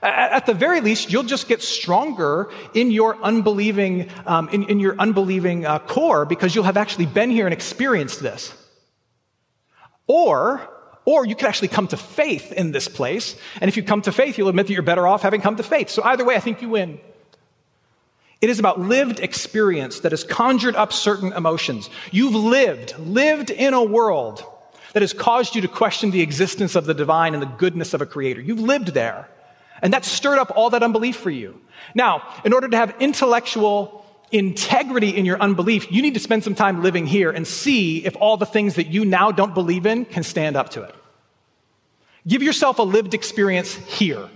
at 0.00 0.46
the 0.46 0.54
very 0.54 0.80
least, 0.80 1.12
you'll 1.12 1.22
just 1.22 1.48
get 1.48 1.62
stronger 1.62 2.50
in 2.74 2.90
your 2.90 3.16
unbelieving, 3.22 4.10
um, 4.26 4.48
in, 4.48 4.64
in, 4.64 4.80
your 4.80 4.96
unbelieving 4.98 5.64
uh, 5.64 5.78
core 5.78 6.24
because 6.24 6.54
you'll 6.54 6.64
have 6.64 6.76
actually 6.76 7.06
been 7.06 7.30
here 7.30 7.46
and 7.46 7.52
experienced 7.52 8.20
this. 8.20 8.52
Or, 10.08 10.68
or 11.04 11.26
you 11.26 11.34
could 11.34 11.48
actually 11.48 11.68
come 11.68 11.88
to 11.88 11.96
faith 11.96 12.52
in 12.52 12.72
this 12.72 12.88
place. 12.88 13.36
And 13.60 13.68
if 13.68 13.76
you 13.76 13.82
come 13.82 14.02
to 14.02 14.12
faith, 14.12 14.38
you'll 14.38 14.48
admit 14.48 14.66
that 14.66 14.72
you're 14.72 14.82
better 14.82 15.06
off 15.06 15.22
having 15.22 15.40
come 15.40 15.56
to 15.56 15.62
faith. 15.62 15.90
So 15.90 16.02
either 16.02 16.24
way, 16.24 16.36
I 16.36 16.40
think 16.40 16.62
you 16.62 16.68
win. 16.68 17.00
It 18.40 18.50
is 18.50 18.58
about 18.58 18.80
lived 18.80 19.20
experience 19.20 20.00
that 20.00 20.12
has 20.12 20.24
conjured 20.24 20.74
up 20.74 20.92
certain 20.92 21.32
emotions. 21.32 21.88
You've 22.10 22.34
lived, 22.34 22.98
lived 22.98 23.50
in 23.50 23.72
a 23.72 23.82
world 23.82 24.44
that 24.92 25.02
has 25.02 25.12
caused 25.12 25.54
you 25.54 25.62
to 25.62 25.68
question 25.68 26.10
the 26.10 26.22
existence 26.22 26.74
of 26.74 26.86
the 26.86 26.94
divine 26.94 27.34
and 27.34 27.42
the 27.42 27.46
goodness 27.46 27.94
of 27.94 28.02
a 28.02 28.06
creator. 28.06 28.40
You've 28.40 28.60
lived 28.60 28.88
there. 28.88 29.28
And 29.80 29.92
that 29.92 30.04
stirred 30.04 30.38
up 30.38 30.52
all 30.54 30.70
that 30.70 30.82
unbelief 30.82 31.16
for 31.16 31.30
you. 31.30 31.60
Now, 31.94 32.22
in 32.44 32.52
order 32.52 32.68
to 32.68 32.76
have 32.76 32.94
intellectual 33.00 34.01
integrity 34.32 35.10
in 35.10 35.24
your 35.24 35.40
unbelief, 35.40 35.90
you 35.92 36.02
need 36.02 36.14
to 36.14 36.20
spend 36.20 36.42
some 36.42 36.54
time 36.54 36.82
living 36.82 37.06
here 37.06 37.30
and 37.30 37.46
see 37.46 38.04
if 38.04 38.16
all 38.16 38.36
the 38.36 38.46
things 38.46 38.74
that 38.74 38.88
you 38.88 39.04
now 39.04 39.30
don't 39.30 39.54
believe 39.54 39.86
in 39.86 40.04
can 40.04 40.22
stand 40.22 40.56
up 40.56 40.70
to 40.70 40.82
it. 40.82 40.94
Give 42.26 42.42
yourself 42.42 42.78
a 42.78 42.82
lived 42.82 43.14
experience 43.14 43.74
here. 43.74 44.28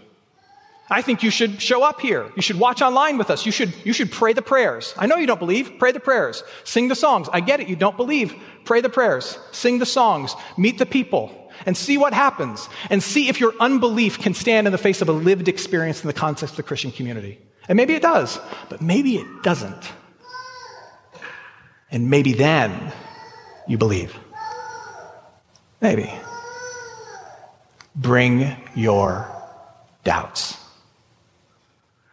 I 0.88 1.02
think 1.02 1.22
you 1.22 1.30
should 1.30 1.60
show 1.60 1.82
up 1.82 2.00
here. 2.00 2.30
You 2.36 2.42
should 2.42 2.60
watch 2.60 2.80
online 2.80 3.18
with 3.18 3.30
us. 3.30 3.44
You 3.44 3.50
should, 3.50 3.72
you 3.84 3.92
should 3.92 4.12
pray 4.12 4.32
the 4.32 4.42
prayers. 4.42 4.94
I 4.96 5.06
know 5.06 5.16
you 5.16 5.26
don't 5.26 5.40
believe. 5.40 5.78
Pray 5.78 5.90
the 5.90 6.00
prayers. 6.00 6.44
Sing 6.62 6.86
the 6.88 6.94
songs. 6.94 7.28
I 7.32 7.40
get 7.40 7.58
it. 7.58 7.68
You 7.68 7.74
don't 7.74 7.96
believe. 7.96 8.34
Pray 8.64 8.80
the 8.80 8.88
prayers. 8.88 9.38
Sing 9.50 9.78
the 9.78 9.86
songs. 9.86 10.34
Meet 10.56 10.78
the 10.78 10.86
people 10.86 11.50
and 11.64 11.76
see 11.76 11.98
what 11.98 12.12
happens 12.12 12.68
and 12.90 13.02
see 13.02 13.28
if 13.28 13.40
your 13.40 13.54
unbelief 13.58 14.18
can 14.18 14.34
stand 14.34 14.68
in 14.68 14.72
the 14.72 14.78
face 14.78 15.02
of 15.02 15.08
a 15.08 15.12
lived 15.12 15.48
experience 15.48 16.02
in 16.02 16.06
the 16.06 16.12
context 16.12 16.52
of 16.52 16.56
the 16.56 16.62
Christian 16.62 16.92
community. 16.92 17.40
And 17.68 17.76
maybe 17.76 17.94
it 17.94 18.02
does, 18.02 18.38
but 18.68 18.80
maybe 18.80 19.16
it 19.16 19.42
doesn't. 19.42 19.92
And 21.90 22.10
maybe 22.10 22.32
then 22.32 22.92
you 23.66 23.78
believe. 23.78 24.16
Maybe. 25.80 26.12
Bring 27.94 28.56
your 28.74 29.28
doubts. 30.04 30.56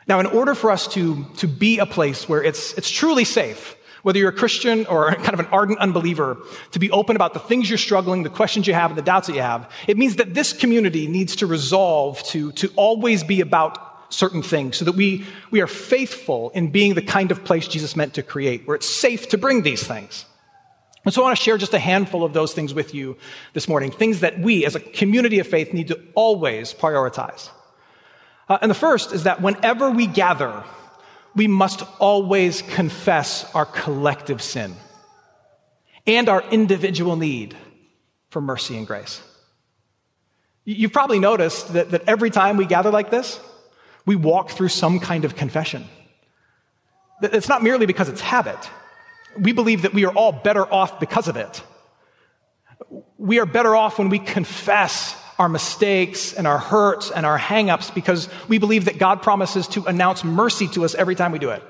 Now, 0.08 0.20
in 0.20 0.26
order 0.26 0.54
for 0.56 0.70
us 0.72 0.88
to, 0.90 1.26
to 1.38 1.48
be 1.48 1.80
a 1.80 1.86
place 1.86 2.28
where 2.28 2.44
it's, 2.44 2.74
it's 2.74 2.90
truly 2.90 3.24
safe, 3.24 3.76
whether 4.02 4.20
you're 4.20 4.30
a 4.30 4.36
Christian 4.36 4.86
or 4.88 5.14
kind 5.16 5.34
of 5.34 5.40
an 5.40 5.48
ardent 5.48 5.80
unbeliever, 5.80 6.38
to 6.72 6.80
be 6.80 6.92
open 6.92 7.16
about 7.16 7.34
the 7.34 7.40
things 7.40 7.70
you're 7.70 7.78
struggling, 7.78 8.24
the 8.24 8.30
questions 8.30 8.68
you 8.68 8.74
have, 8.74 8.92
and 8.92 8.98
the 8.98 9.04
doubts 9.04 9.28
that 9.28 9.34
you 9.36 9.42
have, 9.42 9.72
it 9.88 9.98
means 9.98 10.18
that 10.18 10.34
this 10.34 10.52
community 10.52 11.08
needs 11.08 11.38
to 11.38 11.48
resolve 11.48 12.22
to, 12.24 12.52
to 12.54 12.70
always 12.76 13.24
be 13.24 13.40
about 13.42 13.93
certain 14.14 14.42
things 14.42 14.78
so 14.78 14.86
that 14.86 14.96
we, 14.96 15.26
we 15.52 15.62
are 15.62 15.68
faithful 15.68 16.52
in 16.52 16.72
being 16.72 16.94
the 16.94 17.02
kind 17.02 17.32
of 17.32 17.44
place 17.44 17.68
Jesus 17.68 17.96
meant 17.96 18.14
to 18.14 18.24
create, 18.24 18.68
where 18.68 18.76
it's 18.76 18.90
safe 18.90 19.30
to 19.30 19.38
bring 19.38 19.64
these 19.64 19.86
things. 19.86 20.26
And 21.06 21.14
so 21.14 21.22
I 21.22 21.26
want 21.26 21.38
to 21.38 21.44
share 21.44 21.58
just 21.58 21.74
a 21.74 21.80
handful 21.80 22.24
of 22.24 22.34
those 22.34 22.54
things 22.54 22.74
with 22.74 22.94
you 22.94 23.18
this 23.54 23.68
morning, 23.68 23.92
things 23.92 24.22
that 24.22 24.40
we 24.40 24.66
as 24.66 24.76
a 24.76 24.80
community 24.80 25.40
of 25.40 25.48
faith 25.48 25.74
need 25.74 25.90
to 25.90 26.00
always 26.16 26.74
prioritize. 26.74 27.50
Uh, 28.48 28.58
and 28.62 28.72
the 28.72 28.76
first 28.76 29.12
is 29.12 29.24
that 29.24 29.42
whenever 29.42 29.90
we 29.90 30.08
gather, 30.08 30.64
we 31.36 31.48
must 31.48 31.84
always 32.00 32.62
confess 32.62 33.50
our 33.54 33.66
collective 33.66 34.42
sin 34.42 34.76
and 36.06 36.30
our 36.30 36.42
individual 36.52 37.16
need 37.16 37.56
for 38.30 38.42
mercy 38.42 38.78
and 38.78 38.88
grace. 38.88 39.22
You've 40.66 40.94
probably 40.94 41.20
noticed 41.20 41.74
that, 41.74 41.92
that 41.92 42.04
every 42.08 42.30
time 42.30 42.56
we 42.56 42.66
gather 42.66 42.92
like 42.92 43.12
this, 43.12 43.40
we 44.06 44.16
walk 44.16 44.52
through 44.52 44.70
some 44.70 45.00
kind 45.00 45.26
of 45.26 45.36
confession. 45.36 45.86
It's 47.22 47.48
not 47.48 47.64
merely 47.64 47.86
because 47.86 48.10
it's 48.10 48.22
habit. 48.22 48.58
We 49.38 49.52
believe 49.52 49.84
that 49.84 49.94
we 49.94 50.06
are 50.06 50.14
all 50.14 50.32
better 50.32 50.66
off 50.72 51.00
because 51.00 51.28
of 51.28 51.38
it. 51.38 51.62
We 53.18 53.40
are 53.40 53.46
better 53.46 53.76
off 53.76 53.98
when 53.98 54.10
we 54.10 54.20
confess 54.20 55.16
our 55.40 55.50
mistakes 55.50 56.34
and 56.34 56.46
our 56.46 56.58
hurts 56.60 57.12
and 57.12 57.26
our 57.26 57.40
hangups 57.40 57.94
because 57.94 58.30
we 58.48 58.58
believe 58.58 58.86
that 58.86 58.98
God 58.98 59.22
promises 59.22 59.68
to 59.70 59.86
announce 59.86 60.24
mercy 60.24 60.68
to 60.70 60.86
us 60.86 60.94
every 60.96 61.16
time 61.16 61.32
we 61.32 61.40
do 61.40 61.50
it. 61.50 61.64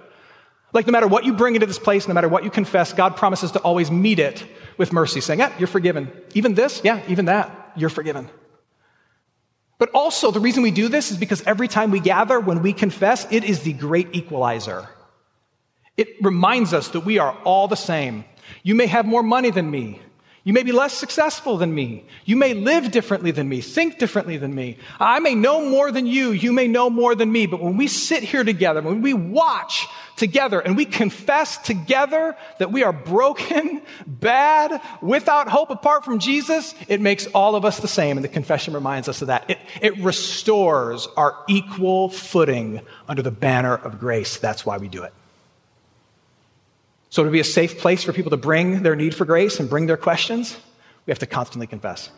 Like 0.74 0.88
no 0.88 0.92
matter 0.92 1.08
what 1.08 1.24
you 1.24 1.34
bring 1.34 1.56
into 1.56 1.68
this 1.68 1.80
place, 1.80 2.08
no 2.08 2.14
matter 2.14 2.28
what 2.28 2.44
you 2.44 2.50
confess, 2.50 2.94
God 2.94 3.16
promises 3.16 3.52
to 3.52 3.60
always 3.60 3.92
meet 3.92 4.20
it 4.20 4.44
with 4.78 4.92
mercy, 4.92 5.22
saying, 5.22 5.40
Yeah, 5.40 5.54
you're 5.60 5.68
forgiven. 5.68 6.12
Even 6.34 6.56
this, 6.56 6.82
yeah, 6.84 7.02
even 7.08 7.26
that, 7.26 7.74
you're 7.76 7.92
forgiven. 7.92 8.28
But 9.80 9.90
also, 9.92 10.32
the 10.32 10.40
reason 10.40 10.64
we 10.64 10.72
do 10.72 10.88
this 10.88 11.12
is 11.12 11.18
because 11.18 11.42
every 11.44 11.68
time 11.68 11.92
we 11.92 12.00
gather, 12.00 12.40
when 12.40 12.62
we 12.62 12.74
confess, 12.74 13.28
it 13.32 13.44
is 13.44 13.62
the 13.62 13.74
great 13.74 14.10
equalizer. 14.14 14.88
It 15.98 16.08
reminds 16.22 16.74
us 16.74 16.90
that 16.90 17.02
we 17.02 17.20
are 17.20 17.38
all 17.44 17.68
the 17.68 17.76
same. 17.76 18.26
You 18.64 18.76
may 18.76 18.88
have 18.88 19.06
more 19.06 19.24
money 19.24 19.52
than 19.52 19.70
me. 19.70 20.02
You 20.46 20.52
may 20.52 20.64
be 20.64 20.74
less 20.74 20.94
successful 20.94 21.58
than 21.58 21.74
me. 21.74 22.04
You 22.26 22.36
may 22.36 22.54
live 22.54 22.92
differently 22.92 23.32
than 23.32 23.48
me, 23.48 23.62
think 23.62 23.98
differently 23.98 24.36
than 24.36 24.54
me. 24.54 24.78
I 25.00 25.20
may 25.20 25.36
know 25.36 25.70
more 25.70 25.90
than 25.90 26.06
you. 26.06 26.32
You 26.32 26.52
may 26.52 26.68
know 26.68 26.90
more 26.90 27.16
than 27.16 27.32
me. 27.32 27.46
But 27.46 27.62
when 27.62 27.78
we 27.78 27.88
sit 27.88 28.24
here 28.24 28.44
together, 28.44 28.82
when 28.82 29.02
we 29.02 29.14
watch 29.14 29.88
together 30.18 30.60
and 30.60 30.76
we 30.76 30.84
confess 30.84 31.58
together 31.60 32.36
that 32.60 32.74
we 32.74 32.84
are 32.84 32.92
broken, 32.92 33.82
bad, 34.08 34.82
without 35.02 35.48
hope 35.48 35.70
apart 35.70 36.04
from 36.04 36.20
Jesus, 36.20 36.76
it 36.90 37.00
makes 37.00 37.26
all 37.28 37.56
of 37.56 37.64
us 37.64 37.80
the 37.80 37.88
same. 37.88 38.18
And 38.18 38.24
the 38.26 38.30
confession 38.30 38.74
reminds 38.74 39.08
us 39.08 39.22
of 39.22 39.30
that. 39.30 39.50
It, 39.50 39.60
it 39.82 39.98
restores 40.00 41.08
our 41.16 41.38
equal 41.48 42.10
footing 42.10 42.82
under 43.08 43.22
the 43.22 43.32
banner 43.32 43.76
of 43.76 43.98
grace. 43.98 44.36
That's 44.36 44.66
why 44.66 44.78
we 44.78 44.90
do 44.90 45.04
it. 45.04 45.14
So, 47.14 47.24
to 47.24 47.30
be 47.30 47.40
a 47.40 47.44
safe 47.44 47.78
place 47.78 48.04
for 48.04 48.12
people 48.12 48.32
to 48.32 48.38
bring 48.38 48.82
their 48.82 48.96
need 48.96 49.14
for 49.14 49.24
grace 49.24 49.60
and 49.60 49.70
bring 49.70 49.86
their 49.86 49.98
questions, 49.98 50.58
we 51.06 51.12
have 51.12 51.20
to 51.20 51.28
constantly 51.28 51.68
confess. 51.68 52.10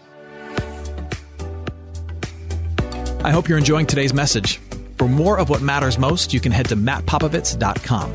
I 3.22 3.30
hope 3.30 3.50
you're 3.50 3.58
enjoying 3.58 3.88
today's 3.88 4.14
message. 4.14 4.62
For 4.98 5.10
more 5.10 5.38
of 5.38 5.50
what 5.50 5.62
matters 5.62 5.98
most, 5.98 6.34
you 6.34 6.40
can 6.40 6.54
head 6.54 6.70
to 6.70 6.78
mattpopovits.com. 6.78 8.14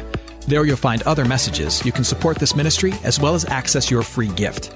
There 0.49 0.65
you'll 0.65 0.79
find 0.79 1.03
other 1.03 1.27
messages. 1.27 1.85
You 1.85 1.93
can 1.93 2.03
support 2.03 2.39
this 2.39 2.57
ministry 2.57 2.95
as 3.05 3.21
well 3.21 3.35
as 3.35 3.45
access 3.45 3.91
your 3.91 4.01
free 4.01 4.29
gift. 4.29 4.75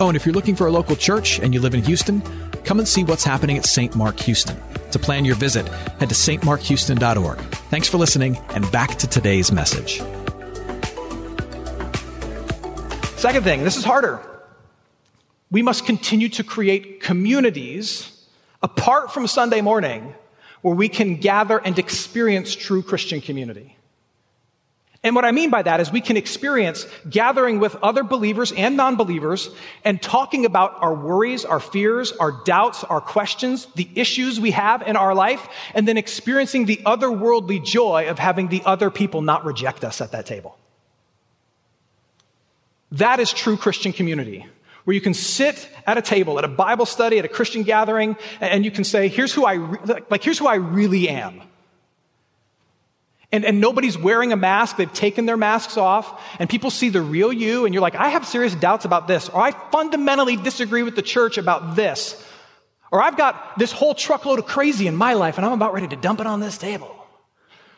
Oh, 0.00 0.08
and 0.08 0.16
if 0.16 0.26
you're 0.26 0.34
looking 0.34 0.56
for 0.56 0.66
a 0.66 0.72
local 0.72 0.96
church 0.96 1.38
and 1.38 1.54
you 1.54 1.60
live 1.60 1.74
in 1.74 1.84
Houston, 1.84 2.22
come 2.64 2.80
and 2.80 2.88
see 2.88 3.04
what's 3.04 3.22
happening 3.22 3.56
at 3.56 3.66
St. 3.66 3.94
Mark 3.94 4.18
Houston. 4.18 4.60
To 4.90 4.98
plan 4.98 5.24
your 5.24 5.36
visit, 5.36 5.68
head 5.68 6.08
to 6.08 6.14
stmarkhouston.org. 6.16 7.38
Thanks 7.70 7.86
for 7.86 7.98
listening, 7.98 8.36
and 8.48 8.68
back 8.72 8.96
to 8.96 9.06
today's 9.06 9.52
message. 9.52 10.02
Second 13.26 13.42
thing, 13.42 13.64
this 13.64 13.76
is 13.76 13.82
harder. 13.82 14.20
We 15.50 15.60
must 15.60 15.84
continue 15.84 16.28
to 16.28 16.44
create 16.44 17.00
communities 17.00 18.24
apart 18.62 19.12
from 19.12 19.26
Sunday 19.26 19.62
morning 19.62 20.14
where 20.62 20.76
we 20.76 20.88
can 20.88 21.16
gather 21.16 21.58
and 21.58 21.76
experience 21.76 22.54
true 22.54 22.84
Christian 22.84 23.20
community. 23.20 23.76
And 25.02 25.16
what 25.16 25.24
I 25.24 25.32
mean 25.32 25.50
by 25.50 25.62
that 25.62 25.80
is 25.80 25.90
we 25.90 26.00
can 26.00 26.16
experience 26.16 26.86
gathering 27.10 27.58
with 27.58 27.74
other 27.82 28.04
believers 28.04 28.52
and 28.52 28.76
non 28.76 28.94
believers 28.94 29.50
and 29.84 30.00
talking 30.00 30.46
about 30.46 30.80
our 30.80 30.94
worries, 30.94 31.44
our 31.44 31.58
fears, 31.58 32.12
our 32.12 32.30
doubts, 32.44 32.84
our 32.84 33.00
questions, 33.00 33.66
the 33.74 33.88
issues 33.96 34.38
we 34.38 34.52
have 34.52 34.82
in 34.82 34.94
our 34.94 35.16
life, 35.16 35.48
and 35.74 35.88
then 35.88 35.96
experiencing 35.96 36.66
the 36.66 36.76
otherworldly 36.86 37.64
joy 37.64 38.08
of 38.08 38.20
having 38.20 38.46
the 38.46 38.62
other 38.64 38.88
people 38.88 39.20
not 39.20 39.44
reject 39.44 39.84
us 39.84 40.00
at 40.00 40.12
that 40.12 40.26
table. 40.26 40.56
That 42.98 43.20
is 43.20 43.32
true 43.32 43.56
Christian 43.56 43.92
community, 43.92 44.46
where 44.84 44.94
you 44.94 45.00
can 45.00 45.14
sit 45.14 45.68
at 45.86 45.98
a 45.98 46.02
table, 46.02 46.38
at 46.38 46.44
a 46.44 46.48
Bible 46.48 46.86
study, 46.86 47.18
at 47.18 47.24
a 47.24 47.28
Christian 47.28 47.62
gathering, 47.62 48.16
and 48.40 48.64
you 48.64 48.70
can 48.70 48.84
say, 48.84 49.08
here's 49.08 49.32
who 49.32 49.44
I, 49.44 49.54
re- 49.54 49.78
like, 50.08 50.22
here's 50.22 50.38
who 50.38 50.46
I 50.46 50.56
really 50.56 51.08
am. 51.08 51.42
And, 53.32 53.44
and 53.44 53.60
nobody's 53.60 53.98
wearing 53.98 54.32
a 54.32 54.36
mask. 54.36 54.76
They've 54.76 54.92
taken 54.92 55.26
their 55.26 55.36
masks 55.36 55.76
off, 55.76 56.22
and 56.38 56.48
people 56.48 56.70
see 56.70 56.90
the 56.90 57.02
real 57.02 57.32
you, 57.32 57.64
and 57.64 57.74
you're 57.74 57.82
like, 57.82 57.96
I 57.96 58.08
have 58.08 58.24
serious 58.24 58.54
doubts 58.54 58.84
about 58.84 59.08
this, 59.08 59.28
or 59.28 59.40
I 59.40 59.50
fundamentally 59.72 60.36
disagree 60.36 60.84
with 60.84 60.94
the 60.94 61.02
church 61.02 61.36
about 61.36 61.74
this, 61.74 62.24
or 62.92 63.02
I've 63.02 63.16
got 63.16 63.58
this 63.58 63.72
whole 63.72 63.94
truckload 63.94 64.38
of 64.38 64.46
crazy 64.46 64.86
in 64.86 64.94
my 64.94 65.14
life, 65.14 65.38
and 65.38 65.44
I'm 65.44 65.52
about 65.52 65.74
ready 65.74 65.88
to 65.88 65.96
dump 65.96 66.20
it 66.20 66.26
on 66.26 66.40
this 66.40 66.56
table. 66.56 66.94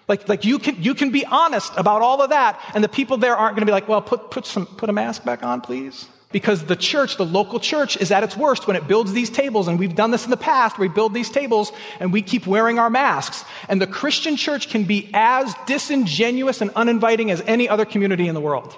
Like, 0.08 0.28
like 0.28 0.44
you 0.44 0.58
can, 0.58 0.82
you 0.82 0.94
can 0.94 1.10
be 1.10 1.24
honest 1.26 1.72
about 1.76 2.00
all 2.00 2.22
of 2.22 2.30
that, 2.30 2.60
and 2.74 2.82
the 2.82 2.88
people 2.88 3.18
there 3.18 3.36
aren't 3.36 3.54
going 3.54 3.66
to 3.66 3.66
be 3.66 3.72
like, 3.72 3.88
well, 3.88 4.00
put, 4.00 4.30
put 4.30 4.46
some, 4.46 4.66
put 4.66 4.88
a 4.88 4.92
mask 4.92 5.24
back 5.24 5.42
on, 5.42 5.60
please. 5.60 6.08
Because 6.30 6.64
the 6.64 6.76
church, 6.76 7.16
the 7.16 7.24
local 7.24 7.58
church, 7.58 7.96
is 7.96 8.10
at 8.10 8.22
its 8.22 8.36
worst 8.36 8.66
when 8.66 8.76
it 8.76 8.86
builds 8.86 9.12
these 9.12 9.30
tables. 9.30 9.66
And 9.66 9.78
we've 9.78 9.94
done 9.94 10.10
this 10.10 10.24
in 10.24 10.30
the 10.30 10.36
past. 10.36 10.78
We 10.78 10.88
build 10.88 11.14
these 11.14 11.30
tables 11.30 11.72
and 12.00 12.12
we 12.12 12.20
keep 12.20 12.46
wearing 12.46 12.78
our 12.78 12.90
masks. 12.90 13.46
And 13.66 13.80
the 13.80 13.86
Christian 13.86 14.36
church 14.36 14.68
can 14.68 14.84
be 14.84 15.10
as 15.14 15.54
disingenuous 15.66 16.60
and 16.60 16.70
uninviting 16.76 17.30
as 17.30 17.40
any 17.46 17.66
other 17.66 17.86
community 17.86 18.28
in 18.28 18.34
the 18.34 18.42
world. 18.42 18.76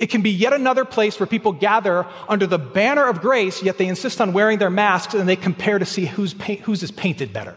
It 0.00 0.08
can 0.08 0.22
be 0.22 0.30
yet 0.30 0.52
another 0.52 0.84
place 0.84 1.20
where 1.20 1.28
people 1.28 1.52
gather 1.52 2.06
under 2.28 2.48
the 2.48 2.58
banner 2.58 3.06
of 3.06 3.20
grace, 3.20 3.62
yet 3.62 3.78
they 3.78 3.86
insist 3.86 4.20
on 4.20 4.32
wearing 4.32 4.58
their 4.58 4.70
masks 4.70 5.14
and 5.14 5.28
they 5.28 5.36
compare 5.36 5.78
to 5.78 5.86
see 5.86 6.06
whose, 6.06 6.32
whose 6.64 6.82
is 6.82 6.90
painted 6.90 7.32
better. 7.32 7.56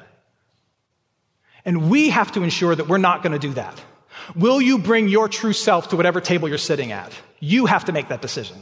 And 1.65 1.89
we 1.89 2.09
have 2.09 2.31
to 2.33 2.43
ensure 2.43 2.75
that 2.75 2.87
we're 2.87 2.97
not 2.97 3.23
going 3.23 3.33
to 3.33 3.39
do 3.39 3.53
that. 3.55 3.81
Will 4.35 4.61
you 4.61 4.77
bring 4.77 5.07
your 5.07 5.27
true 5.27 5.53
self 5.53 5.89
to 5.89 5.97
whatever 5.97 6.21
table 6.21 6.47
you're 6.47 6.57
sitting 6.57 6.91
at? 6.91 7.11
You 7.39 7.65
have 7.65 7.85
to 7.85 7.91
make 7.91 8.09
that 8.09 8.21
decision. 8.21 8.57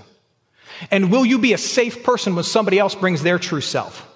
And 0.90 1.12
will 1.12 1.26
you 1.26 1.38
be 1.40 1.54
a 1.54 1.58
safe 1.58 2.04
person 2.04 2.36
when 2.36 2.44
somebody 2.44 2.80
else 2.80 2.96
brings 2.96 3.22
their 3.22 3.40
true 3.40 3.62
self? 3.62 4.10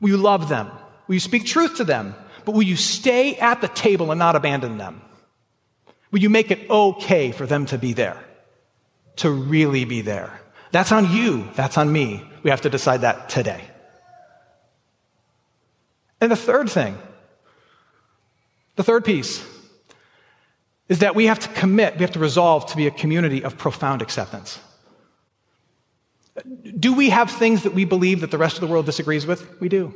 Will 0.00 0.10
you 0.10 0.16
love 0.16 0.48
them? 0.48 0.70
Will 1.06 1.14
you 1.14 1.20
speak 1.20 1.44
truth 1.44 1.76
to 1.76 1.84
them? 1.84 2.14
But 2.44 2.52
will 2.52 2.62
you 2.62 2.76
stay 2.76 3.36
at 3.36 3.60
the 3.60 3.68
table 3.68 4.10
and 4.10 4.18
not 4.18 4.36
abandon 4.36 4.78
them? 4.78 5.02
Will 6.10 6.20
you 6.20 6.30
make 6.30 6.50
it 6.50 6.70
okay 6.70 7.32
for 7.32 7.46
them 7.46 7.66
to 7.66 7.78
be 7.78 7.92
there? 7.92 8.22
To 9.16 9.30
really 9.30 9.84
be 9.84 10.00
there? 10.00 10.40
That's 10.70 10.92
on 10.92 11.10
you. 11.10 11.48
That's 11.54 11.78
on 11.78 11.92
me. 11.92 12.24
We 12.42 12.50
have 12.50 12.62
to 12.62 12.70
decide 12.70 13.00
that 13.00 13.28
today. 13.28 13.64
And 16.20 16.30
the 16.30 16.36
third 16.36 16.70
thing, 16.70 16.96
the 18.76 18.84
third 18.84 19.04
piece, 19.04 19.44
is 20.88 21.00
that 21.00 21.14
we 21.14 21.26
have 21.26 21.40
to 21.40 21.48
commit, 21.48 21.96
we 21.96 22.02
have 22.02 22.12
to 22.12 22.18
resolve 22.18 22.66
to 22.66 22.76
be 22.76 22.86
a 22.86 22.90
community 22.90 23.42
of 23.42 23.58
profound 23.58 24.02
acceptance. 24.02 24.60
Do 26.78 26.94
we 26.94 27.10
have 27.10 27.30
things 27.30 27.62
that 27.62 27.74
we 27.74 27.84
believe 27.84 28.20
that 28.20 28.30
the 28.30 28.38
rest 28.38 28.56
of 28.56 28.60
the 28.60 28.66
world 28.66 28.86
disagrees 28.86 29.26
with? 29.26 29.60
We 29.60 29.68
do. 29.68 29.94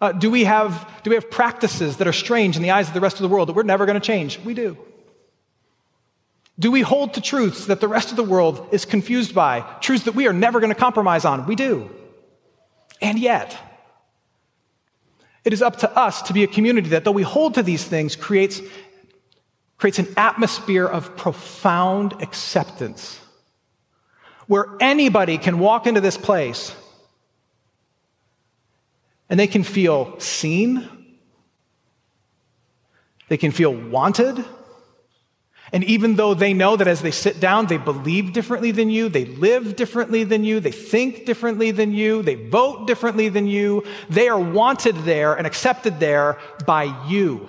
Uh, 0.00 0.12
do, 0.12 0.30
we 0.30 0.44
have, 0.44 0.88
do 1.02 1.10
we 1.10 1.16
have 1.16 1.30
practices 1.30 1.96
that 1.96 2.06
are 2.06 2.12
strange 2.12 2.56
in 2.56 2.62
the 2.62 2.70
eyes 2.70 2.88
of 2.88 2.94
the 2.94 3.00
rest 3.00 3.16
of 3.16 3.22
the 3.22 3.28
world 3.28 3.48
that 3.48 3.54
we're 3.54 3.62
never 3.62 3.86
going 3.86 3.98
to 3.98 4.06
change? 4.06 4.38
We 4.38 4.54
do. 4.54 4.76
Do 6.58 6.70
we 6.70 6.80
hold 6.80 7.14
to 7.14 7.20
truths 7.20 7.66
that 7.66 7.80
the 7.80 7.88
rest 7.88 8.10
of 8.10 8.16
the 8.16 8.24
world 8.24 8.68
is 8.72 8.84
confused 8.84 9.34
by, 9.34 9.60
truths 9.80 10.04
that 10.04 10.14
we 10.14 10.26
are 10.26 10.32
never 10.32 10.60
going 10.60 10.72
to 10.72 10.78
compromise 10.78 11.24
on? 11.24 11.46
We 11.46 11.54
do. 11.54 11.90
And 13.02 13.18
yet, 13.18 13.56
it 15.46 15.52
is 15.52 15.62
up 15.62 15.76
to 15.76 15.96
us 15.96 16.22
to 16.22 16.32
be 16.32 16.42
a 16.42 16.48
community 16.48 16.88
that, 16.90 17.04
though 17.04 17.12
we 17.12 17.22
hold 17.22 17.54
to 17.54 17.62
these 17.62 17.84
things, 17.84 18.16
creates, 18.16 18.60
creates 19.78 20.00
an 20.00 20.08
atmosphere 20.16 20.84
of 20.84 21.16
profound 21.16 22.20
acceptance 22.20 23.20
where 24.48 24.66
anybody 24.80 25.38
can 25.38 25.60
walk 25.60 25.86
into 25.86 26.00
this 26.00 26.16
place 26.16 26.74
and 29.30 29.38
they 29.38 29.46
can 29.46 29.62
feel 29.62 30.18
seen, 30.18 30.88
they 33.28 33.36
can 33.36 33.52
feel 33.52 33.72
wanted. 33.72 34.44
And 35.72 35.82
even 35.84 36.14
though 36.14 36.34
they 36.34 36.54
know 36.54 36.76
that 36.76 36.86
as 36.86 37.02
they 37.02 37.10
sit 37.10 37.40
down, 37.40 37.66
they 37.66 37.76
believe 37.76 38.32
differently 38.32 38.70
than 38.70 38.88
you, 38.88 39.08
they 39.08 39.24
live 39.24 39.74
differently 39.74 40.22
than 40.22 40.44
you, 40.44 40.60
they 40.60 40.70
think 40.70 41.26
differently 41.26 41.72
than 41.72 41.92
you, 41.92 42.22
they 42.22 42.36
vote 42.36 42.86
differently 42.86 43.28
than 43.28 43.46
you, 43.48 43.84
they 44.08 44.28
are 44.28 44.38
wanted 44.38 44.94
there 44.98 45.34
and 45.34 45.46
accepted 45.46 45.98
there 45.98 46.38
by 46.64 46.84
you. 47.08 47.48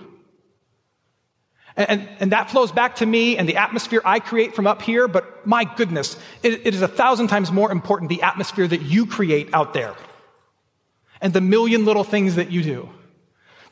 And, 1.76 2.10
and, 2.20 2.32
that 2.32 2.50
flows 2.50 2.72
back 2.72 2.96
to 2.98 3.06
me 3.06 3.38
and 3.38 3.48
the 3.48 3.58
atmosphere 3.58 4.02
I 4.04 4.20
create 4.20 4.56
from 4.56 4.66
up 4.66 4.82
here, 4.82 5.08
but 5.08 5.46
my 5.46 5.64
goodness, 5.64 6.18
it, 6.42 6.66
it 6.66 6.74
is 6.74 6.82
a 6.82 6.88
thousand 6.88 7.28
times 7.28 7.52
more 7.52 7.72
important 7.72 8.10
the 8.10 8.24
atmosphere 8.24 8.68
that 8.68 8.82
you 8.82 9.06
create 9.06 9.54
out 9.54 9.76
there. 9.76 9.94
And 11.22 11.34
the 11.34 11.42
million 11.42 11.86
little 11.86 12.04
things 12.04 12.36
that 12.36 12.52
you 12.52 12.64
do 12.64 12.90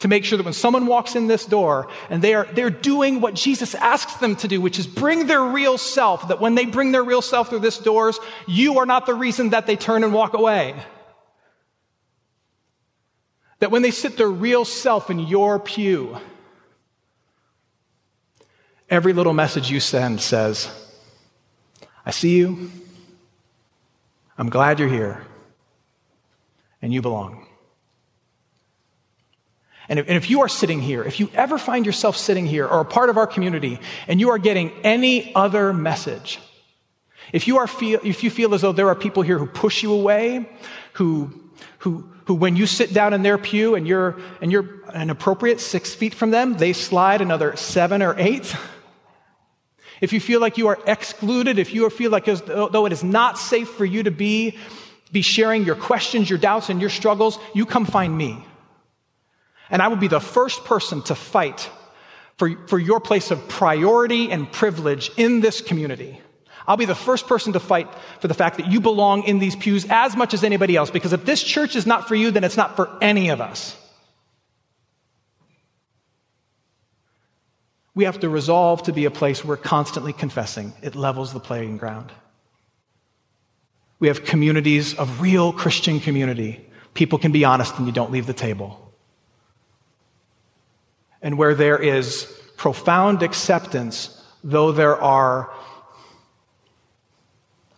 to 0.06 0.10
make 0.10 0.24
sure 0.24 0.38
that 0.38 0.44
when 0.46 0.54
someone 0.54 0.86
walks 0.86 1.16
in 1.16 1.26
this 1.26 1.46
door 1.46 1.90
and 2.10 2.22
they 2.22 2.36
are, 2.36 2.46
they're 2.54 2.70
doing 2.70 3.20
what 3.20 3.34
Jesus 3.34 3.76
asks 3.76 4.14
them 4.16 4.36
to 4.38 4.48
do, 4.48 4.62
which 4.62 4.80
is 4.80 4.86
bring 4.88 5.28
their 5.28 5.44
real 5.44 5.78
self, 5.78 6.28
that 6.28 6.40
when 6.40 6.56
they 6.56 6.66
bring 6.66 6.92
their 6.92 7.04
real 7.04 7.22
self 7.22 7.50
through 7.50 7.60
this 7.60 7.80
doors, 7.80 8.20
you 8.48 8.80
are 8.80 8.86
not 8.86 9.06
the 9.06 9.14
reason 9.14 9.50
that 9.50 9.66
they 9.66 9.76
turn 9.76 10.04
and 10.04 10.14
walk 10.14 10.34
away. 10.34 10.76
That 13.60 13.72
when 13.72 13.82
they 13.82 13.92
sit 13.92 14.16
their 14.16 14.30
real 14.30 14.64
self 14.64 15.10
in 15.10 15.20
your 15.20 15.60
pew, 15.60 16.18
Every 18.90 19.14
little 19.14 19.34
message 19.34 19.72
you 19.72 19.80
send 19.80 20.22
says, 20.22 20.70
I 22.06 22.12
see 22.12 22.38
you. 22.38 22.70
I'm 24.38 24.50
glad 24.50 24.80
you're 24.80 24.90
here. 24.90 25.26
And 26.82 26.94
you 26.94 27.02
belong. 27.02 27.48
And 29.88 30.00
if, 30.00 30.08
and 30.08 30.18
if, 30.18 30.30
you 30.30 30.42
are 30.42 30.48
sitting 30.48 30.82
here, 30.82 31.04
if 31.04 31.20
you 31.20 31.30
ever 31.34 31.58
find 31.58 31.86
yourself 31.86 32.18
sitting 32.18 32.46
here 32.46 32.66
or 32.66 32.82
a 32.82 32.86
part 32.86 33.10
of 33.10 33.18
our 33.18 33.28
community 33.28 33.80
and 34.08 34.20
you 34.20 34.30
are 34.30 34.38
getting 34.38 34.72
any 34.84 35.34
other 35.36 35.74
message, 35.74 36.40
if 37.32 37.48
you, 37.48 37.58
are 37.58 37.68
feel, 37.68 38.00
if 38.04 38.24
you 38.24 38.30
feel 38.30 38.54
as 38.54 38.62
though 38.62 38.72
there 38.72 38.88
are 38.88 38.96
people 38.96 39.24
here 39.24 39.38
who 39.38 39.48
push 39.48 39.84
you 39.84 39.94
away, 39.94 40.50
who, 40.94 41.32
who, 41.80 42.10
who 42.26 42.34
when 42.36 42.56
you 42.56 42.66
sit 42.66 42.94
down 42.94 43.14
in 43.14 43.24
their 43.24 43.38
pew 43.38 43.76
and 43.76 43.88
you're, 43.88 44.20
and 44.42 44.52
you're 44.52 44.82
an 44.94 45.10
appropriate 45.10 45.60
six 45.60 45.94
feet 45.94 46.14
from 46.14 46.32
them, 46.32 46.56
they 46.56 46.74
slide 46.74 47.22
another 47.22 47.56
seven 47.56 48.02
or 48.02 48.16
eight, 48.18 48.56
if 50.02 50.14
you 50.14 50.20
feel 50.20 50.42
like 50.42 50.58
you 50.58 50.68
are 50.68 50.80
excluded, 50.86 51.58
if 51.58 51.74
you 51.74 51.90
feel 51.90 52.12
like 52.12 52.28
as 52.28 52.42
though 52.42 52.86
it 52.86 52.92
is 52.92 53.04
not 53.04 53.38
safe 53.38 53.70
for 53.70 53.86
you 53.86 54.04
to 54.04 54.12
be, 54.12 54.58
be 55.12 55.22
sharing 55.22 55.64
your 55.64 55.76
questions, 55.76 56.30
your 56.30 56.40
doubts, 56.40 56.70
and 56.70 56.82
your 56.82 56.90
struggles, 56.90 57.40
you 57.54 57.66
come 57.66 57.86
find 57.86 58.16
me. 58.16 58.46
And 59.70 59.82
I 59.82 59.88
will 59.88 59.96
be 59.96 60.08
the 60.08 60.20
first 60.20 60.64
person 60.66 61.02
to 61.04 61.16
fight 61.16 61.70
for, 62.38 62.56
for 62.68 62.80
your 62.80 63.00
place 63.00 63.32
of 63.32 63.48
priority 63.48 64.32
and 64.32 64.52
privilege 64.52 65.12
in 65.18 65.42
this 65.42 65.62
community. 65.62 66.22
I'll 66.68 66.78
be 66.78 66.86
the 66.86 66.96
first 66.96 67.28
person 67.28 67.54
to 67.54 67.60
fight 67.60 67.88
for 68.20 68.28
the 68.28 68.34
fact 68.34 68.58
that 68.58 68.72
you 68.72 68.80
belong 68.80 69.24
in 69.24 69.40
these 69.40 69.56
pews 69.56 69.86
as 69.90 70.16
much 70.16 70.34
as 70.34 70.44
anybody 70.44 70.76
else. 70.76 70.90
Because 70.90 71.14
if 71.14 71.26
this 71.26 71.44
church 71.44 71.76
is 71.76 71.86
not 71.86 72.08
for 72.08 72.16
you, 72.16 72.32
then 72.32 72.44
it's 72.44 72.58
not 72.58 72.76
for 72.76 72.90
any 73.02 73.30
of 73.30 73.42
us. 73.42 73.76
we 77.96 78.04
have 78.04 78.20
to 78.20 78.30
resolve 78.30 78.84
to 78.84 78.94
be 78.94 79.06
a 79.06 79.12
place 79.12 79.44
where 79.44 79.56
we're 79.56 79.64
constantly 79.64 80.14
confessing. 80.14 80.74
It 80.84 80.96
levels 80.96 81.32
the 81.34 81.40
playing 81.40 81.78
ground. 81.78 82.12
We 84.00 84.10
have 84.10 84.26
communities 84.26 84.94
of 84.94 85.22
real 85.22 85.54
Christian 85.54 86.02
community. 86.02 86.70
People 86.94 87.18
can 87.18 87.32
be 87.32 87.46
honest 87.46 87.78
and 87.78 87.88
you 87.88 87.94
don't 87.94 88.12
leave 88.12 88.28
the 88.28 88.34
table. 88.34 88.85
And 91.22 91.38
where 91.38 91.56
there 91.56 91.78
is 91.78 92.26
profound 92.58 93.24
acceptance, 93.24 94.24
though 94.44 94.72
there 94.72 95.02
are 95.02 95.52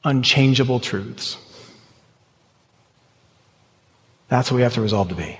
unchangeable 0.04 0.80
truths. 0.80 1.38
That's 4.30 4.52
what 4.52 4.58
we 4.58 4.63
have 4.63 4.73
to 4.73 4.82
resolve 4.82 5.10
to 5.10 5.15
be. 5.15 5.39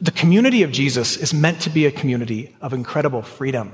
The 0.00 0.10
community 0.10 0.62
of 0.62 0.72
Jesus 0.72 1.16
is 1.16 1.32
meant 1.32 1.60
to 1.62 1.70
be 1.70 1.86
a 1.86 1.90
community 1.90 2.54
of 2.60 2.72
incredible 2.72 3.22
freedom. 3.22 3.72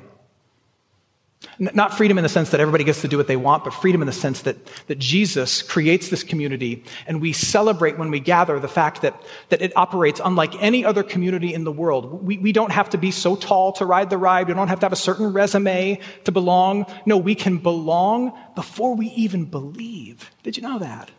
Not 1.59 1.97
freedom 1.97 2.19
in 2.19 2.23
the 2.23 2.29
sense 2.29 2.51
that 2.51 2.61
everybody 2.61 2.85
gets 2.85 3.01
to 3.03 3.09
do 3.09 3.17
what 3.17 3.27
they 3.27 3.37
want, 3.37 3.65
but 3.65 3.73
freedom 3.73 4.03
in 4.03 4.07
the 4.07 4.13
sense 4.13 4.43
that, 4.43 4.57
that 4.87 4.99
Jesus 4.99 5.63
creates 5.63 6.09
this 6.09 6.23
community 6.23 6.85
and 7.07 7.21
we 7.21 7.33
celebrate 7.33 7.99
when 7.99 8.11
we 8.11 8.21
gather 8.21 8.59
the 8.59 8.69
fact 8.69 9.03
that, 9.03 9.21
that 9.49 9.63
it 9.63 9.73
operates 9.77 10.21
unlike 10.25 10.61
any 10.63 10.85
other 10.85 11.03
community 11.03 11.55
in 11.55 11.65
the 11.65 11.73
world. 11.73 12.25
We, 12.25 12.39
we 12.39 12.53
don't 12.53 12.73
have 12.73 12.91
to 12.91 12.99
be 12.99 13.11
so 13.11 13.37
tall 13.37 13.73
to 13.75 13.87
ride 13.87 14.11
the 14.11 14.19
ride. 14.19 14.49
We 14.49 14.55
don't 14.55 14.69
have 14.69 14.81
to 14.81 14.87
have 14.87 14.93
a 14.93 14.97
certain 14.97 15.33
resume 15.33 16.01
to 16.25 16.33
belong. 16.33 16.87
No, 17.07 17.17
we 17.17 17.35
can 17.35 17.59
belong 17.59 18.33
before 18.55 18.95
we 18.95 19.07
even 19.09 19.45
believe. 19.45 20.31
Did 20.43 20.57
you 20.57 20.63
know 20.63 20.79
that? 20.79 21.11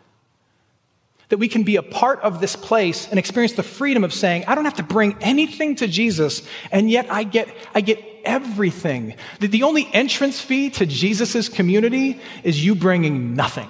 That 1.28 1.38
we 1.38 1.48
can 1.48 1.64
be 1.64 1.76
a 1.76 1.82
part 1.82 2.20
of 2.20 2.40
this 2.40 2.54
place 2.54 3.08
and 3.08 3.18
experience 3.18 3.54
the 3.54 3.64
freedom 3.64 4.04
of 4.04 4.14
saying, 4.14 4.44
I 4.46 4.54
don't 4.54 4.64
have 4.64 4.76
to 4.76 4.84
bring 4.84 5.16
anything 5.20 5.74
to 5.76 5.88
Jesus, 5.88 6.42
and 6.70 6.88
yet 6.88 7.10
I 7.10 7.24
get, 7.24 7.48
I 7.74 7.80
get 7.80 8.15
everything. 8.26 9.14
The, 9.40 9.46
the 9.46 9.62
only 9.62 9.88
entrance 9.92 10.40
fee 10.40 10.70
to 10.70 10.84
Jesus' 10.84 11.48
community 11.48 12.20
is 12.44 12.62
you 12.62 12.74
bringing 12.74 13.34
nothing. 13.34 13.68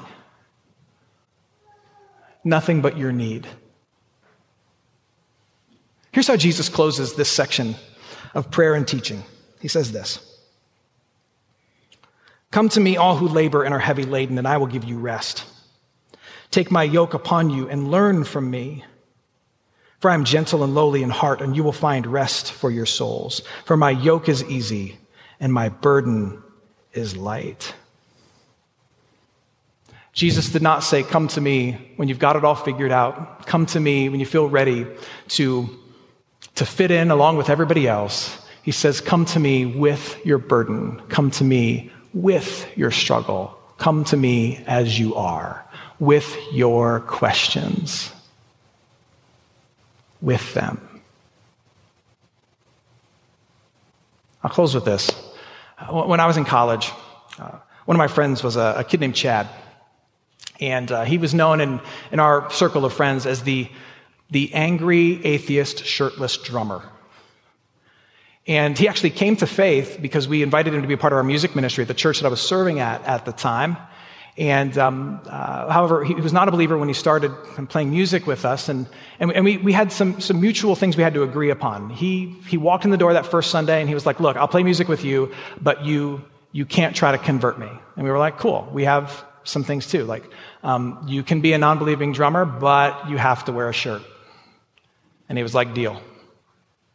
Nothing 2.42 2.80
but 2.80 2.96
your 2.96 3.12
need. 3.12 3.46
Here's 6.12 6.26
how 6.26 6.36
Jesus 6.36 6.68
closes 6.68 7.14
this 7.14 7.30
section 7.30 7.76
of 8.34 8.50
prayer 8.50 8.74
and 8.74 8.88
teaching. 8.88 9.22
He 9.60 9.68
says 9.68 9.92
this 9.92 10.40
Come 12.50 12.68
to 12.70 12.80
me, 12.80 12.96
all 12.96 13.16
who 13.16 13.28
labor 13.28 13.64
and 13.64 13.74
are 13.74 13.78
heavy 13.78 14.04
laden, 14.04 14.38
and 14.38 14.48
I 14.48 14.56
will 14.56 14.66
give 14.66 14.84
you 14.84 14.98
rest. 14.98 15.44
Take 16.50 16.70
my 16.70 16.84
yoke 16.84 17.12
upon 17.12 17.50
you 17.50 17.68
and 17.68 17.90
learn 17.90 18.24
from 18.24 18.50
me. 18.50 18.84
For 20.00 20.10
I 20.10 20.14
am 20.14 20.24
gentle 20.24 20.62
and 20.62 20.74
lowly 20.74 21.02
in 21.02 21.10
heart, 21.10 21.40
and 21.40 21.56
you 21.56 21.64
will 21.64 21.72
find 21.72 22.06
rest 22.06 22.52
for 22.52 22.70
your 22.70 22.86
souls. 22.86 23.42
For 23.64 23.76
my 23.76 23.90
yoke 23.90 24.28
is 24.28 24.44
easy 24.44 24.98
and 25.40 25.52
my 25.52 25.68
burden 25.68 26.42
is 26.92 27.16
light. 27.16 27.74
Jesus 30.12 30.48
did 30.48 30.62
not 30.62 30.82
say, 30.82 31.02
Come 31.02 31.28
to 31.28 31.40
me 31.40 31.92
when 31.96 32.08
you've 32.08 32.18
got 32.18 32.36
it 32.36 32.44
all 32.44 32.54
figured 32.54 32.90
out. 32.90 33.46
Come 33.46 33.66
to 33.66 33.80
me 33.80 34.08
when 34.08 34.18
you 34.18 34.24
feel 34.26 34.48
ready 34.48 34.86
to, 35.28 35.68
to 36.54 36.64
fit 36.64 36.90
in 36.90 37.10
along 37.10 37.36
with 37.36 37.50
everybody 37.50 37.86
else. 37.86 38.38
He 38.62 38.72
says, 38.72 39.02
Come 39.02 39.26
to 39.26 39.38
me 39.38 39.66
with 39.66 40.18
your 40.24 40.38
burden. 40.38 41.02
Come 41.08 41.30
to 41.32 41.44
me 41.44 41.92
with 42.14 42.66
your 42.76 42.90
struggle. 42.90 43.58
Come 43.76 44.04
to 44.04 44.16
me 44.16 44.64
as 44.66 44.98
you 44.98 45.14
are, 45.16 45.62
with 46.00 46.34
your 46.50 47.00
questions. 47.00 48.10
With 50.20 50.54
them. 50.54 50.80
I'll 54.42 54.50
close 54.50 54.74
with 54.74 54.84
this. 54.84 55.10
When 55.90 56.20
I 56.20 56.26
was 56.26 56.36
in 56.36 56.44
college, 56.44 56.92
uh, 57.38 57.58
one 57.84 57.96
of 57.96 57.98
my 57.98 58.08
friends 58.08 58.42
was 58.42 58.56
a, 58.56 58.76
a 58.78 58.84
kid 58.84 59.00
named 59.00 59.14
Chad. 59.14 59.48
And 60.60 60.90
uh, 60.90 61.04
he 61.04 61.18
was 61.18 61.34
known 61.34 61.60
in, 61.60 61.80
in 62.12 62.20
our 62.20 62.50
circle 62.50 62.84
of 62.84 62.92
friends 62.92 63.26
as 63.26 63.42
the, 63.42 63.68
the 64.30 64.54
angry 64.54 65.24
atheist 65.24 65.84
shirtless 65.84 66.36
drummer. 66.36 66.82
And 68.46 68.78
he 68.78 68.86
actually 68.86 69.10
came 69.10 69.36
to 69.36 69.46
faith 69.46 69.98
because 70.00 70.28
we 70.28 70.42
invited 70.42 70.72
him 70.72 70.82
to 70.82 70.88
be 70.88 70.94
a 70.94 70.98
part 70.98 71.12
of 71.12 71.16
our 71.16 71.24
music 71.24 71.56
ministry 71.56 71.82
at 71.82 71.88
the 71.88 71.94
church 71.94 72.20
that 72.20 72.26
I 72.26 72.30
was 72.30 72.40
serving 72.40 72.78
at 72.78 73.04
at 73.04 73.24
the 73.24 73.32
time. 73.32 73.76
And 74.38 74.76
um, 74.76 75.20
uh, 75.26 75.70
however, 75.70 76.04
he 76.04 76.14
was 76.14 76.32
not 76.32 76.46
a 76.46 76.50
believer 76.50 76.76
when 76.76 76.88
he 76.88 76.94
started 76.94 77.30
playing 77.70 77.90
music 77.90 78.26
with 78.26 78.44
us, 78.44 78.68
and, 78.68 78.86
and, 79.18 79.32
and, 79.32 79.44
we, 79.46 79.56
we 79.56 79.72
had 79.72 79.90
some, 79.90 80.20
some 80.20 80.42
mutual 80.42 80.76
things 80.76 80.94
we 80.94 81.02
had 81.02 81.14
to 81.14 81.22
agree 81.22 81.48
upon. 81.48 81.88
He, 81.88 82.36
he 82.46 82.58
walked 82.58 82.84
in 82.84 82.90
the 82.90 82.98
door 82.98 83.14
that 83.14 83.24
first 83.24 83.50
Sunday 83.50 83.80
and 83.80 83.88
he 83.88 83.94
was 83.94 84.04
like, 84.04 84.20
Look, 84.20 84.36
I'll 84.36 84.48
play 84.48 84.62
music 84.62 84.88
with 84.88 85.04
you, 85.04 85.32
but 85.62 85.86
you, 85.86 86.22
you 86.52 86.66
can't 86.66 86.94
try 86.94 87.12
to 87.12 87.18
convert 87.18 87.58
me. 87.58 87.70
And 87.96 88.04
we 88.04 88.10
were 88.10 88.18
like, 88.18 88.38
Cool, 88.38 88.68
we 88.72 88.84
have 88.84 89.24
some 89.44 89.64
things 89.64 89.86
too. 89.86 90.04
Like, 90.04 90.24
um, 90.62 91.06
you 91.06 91.22
can 91.22 91.40
be 91.40 91.52
a 91.52 91.58
non 91.58 91.78
believing 91.78 92.12
drummer, 92.12 92.44
but 92.44 93.08
you 93.08 93.16
have 93.16 93.44
to 93.46 93.52
wear 93.52 93.68
a 93.68 93.72
shirt. 93.72 94.02
And 95.28 95.38
he 95.38 95.42
was 95.42 95.54
like, 95.54 95.74
deal. 95.74 96.00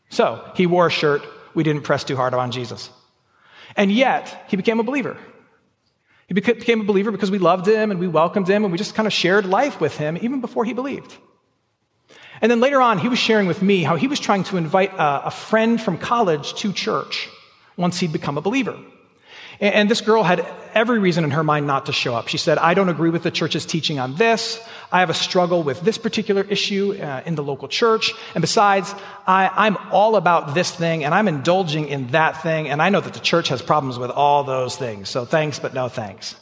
So 0.09 0.49
he 0.55 0.67
wore 0.67 0.87
a 0.87 0.91
shirt. 0.91 1.21
We 1.53 1.63
didn't 1.63 1.83
press 1.83 2.03
too 2.03 2.15
hard 2.15 2.33
on 2.33 2.51
Jesus. 2.51 2.89
And 3.75 3.91
yet, 3.91 4.45
he 4.47 4.57
became 4.57 4.79
a 4.79 4.83
believer. 4.83 5.17
He 6.31 6.33
became 6.33 6.79
a 6.79 6.85
believer 6.85 7.11
because 7.11 7.29
we 7.29 7.39
loved 7.39 7.67
him 7.67 7.91
and 7.91 7.99
we 7.99 8.07
welcomed 8.07 8.47
him 8.47 8.63
and 8.63 8.71
we 8.71 8.77
just 8.77 8.95
kind 8.95 9.05
of 9.05 9.11
shared 9.11 9.45
life 9.45 9.81
with 9.81 9.97
him 9.97 10.17
even 10.21 10.39
before 10.39 10.63
he 10.63 10.71
believed. 10.71 11.13
And 12.39 12.49
then 12.49 12.61
later 12.61 12.79
on, 12.79 12.99
he 12.99 13.09
was 13.09 13.19
sharing 13.19 13.47
with 13.47 13.61
me 13.61 13.83
how 13.83 13.97
he 13.97 14.07
was 14.07 14.17
trying 14.17 14.45
to 14.45 14.55
invite 14.55 14.93
a, 14.93 15.25
a 15.25 15.31
friend 15.31 15.81
from 15.81 15.97
college 15.97 16.53
to 16.53 16.71
church 16.71 17.27
once 17.75 17.99
he'd 17.99 18.13
become 18.13 18.37
a 18.37 18.41
believer. 18.41 18.79
And 19.61 19.91
this 19.91 20.01
girl 20.01 20.23
had 20.23 20.43
every 20.73 20.97
reason 20.97 21.23
in 21.23 21.31
her 21.31 21.43
mind 21.43 21.67
not 21.67 21.85
to 21.85 21.93
show 21.93 22.15
up. 22.15 22.27
She 22.27 22.39
said, 22.39 22.57
I 22.57 22.73
don't 22.73 22.89
agree 22.89 23.11
with 23.11 23.21
the 23.21 23.29
church's 23.29 23.63
teaching 23.63 23.99
on 23.99 24.15
this. 24.15 24.59
I 24.91 25.01
have 25.01 25.11
a 25.11 25.13
struggle 25.13 25.61
with 25.61 25.81
this 25.81 25.99
particular 25.99 26.41
issue 26.41 26.97
uh, 26.99 27.21
in 27.27 27.35
the 27.35 27.43
local 27.43 27.67
church. 27.67 28.11
And 28.33 28.41
besides, 28.41 28.93
I, 29.27 29.67
am 29.67 29.77
all 29.91 30.15
about 30.15 30.55
this 30.55 30.71
thing 30.71 31.03
and 31.03 31.13
I'm 31.13 31.27
indulging 31.27 31.87
in 31.89 32.07
that 32.07 32.41
thing. 32.41 32.69
And 32.69 32.81
I 32.81 32.89
know 32.89 33.01
that 33.01 33.13
the 33.13 33.19
church 33.19 33.49
has 33.49 33.61
problems 33.61 33.99
with 33.99 34.09
all 34.09 34.43
those 34.43 34.75
things. 34.75 35.09
So 35.09 35.25
thanks, 35.25 35.59
but 35.59 35.75
no 35.75 35.89
thanks. 35.89 36.35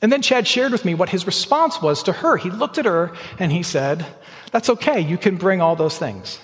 And 0.00 0.10
then 0.10 0.22
Chad 0.22 0.48
shared 0.48 0.72
with 0.72 0.86
me 0.86 0.94
what 0.94 1.10
his 1.10 1.26
response 1.26 1.82
was 1.82 2.02
to 2.04 2.12
her. 2.14 2.38
He 2.38 2.48
looked 2.48 2.78
at 2.78 2.86
her 2.86 3.12
and 3.38 3.52
he 3.52 3.62
said, 3.62 4.06
That's 4.52 4.70
okay. 4.70 5.00
You 5.00 5.18
can 5.18 5.36
bring 5.36 5.60
all 5.60 5.76
those 5.76 5.98
things. 5.98 6.40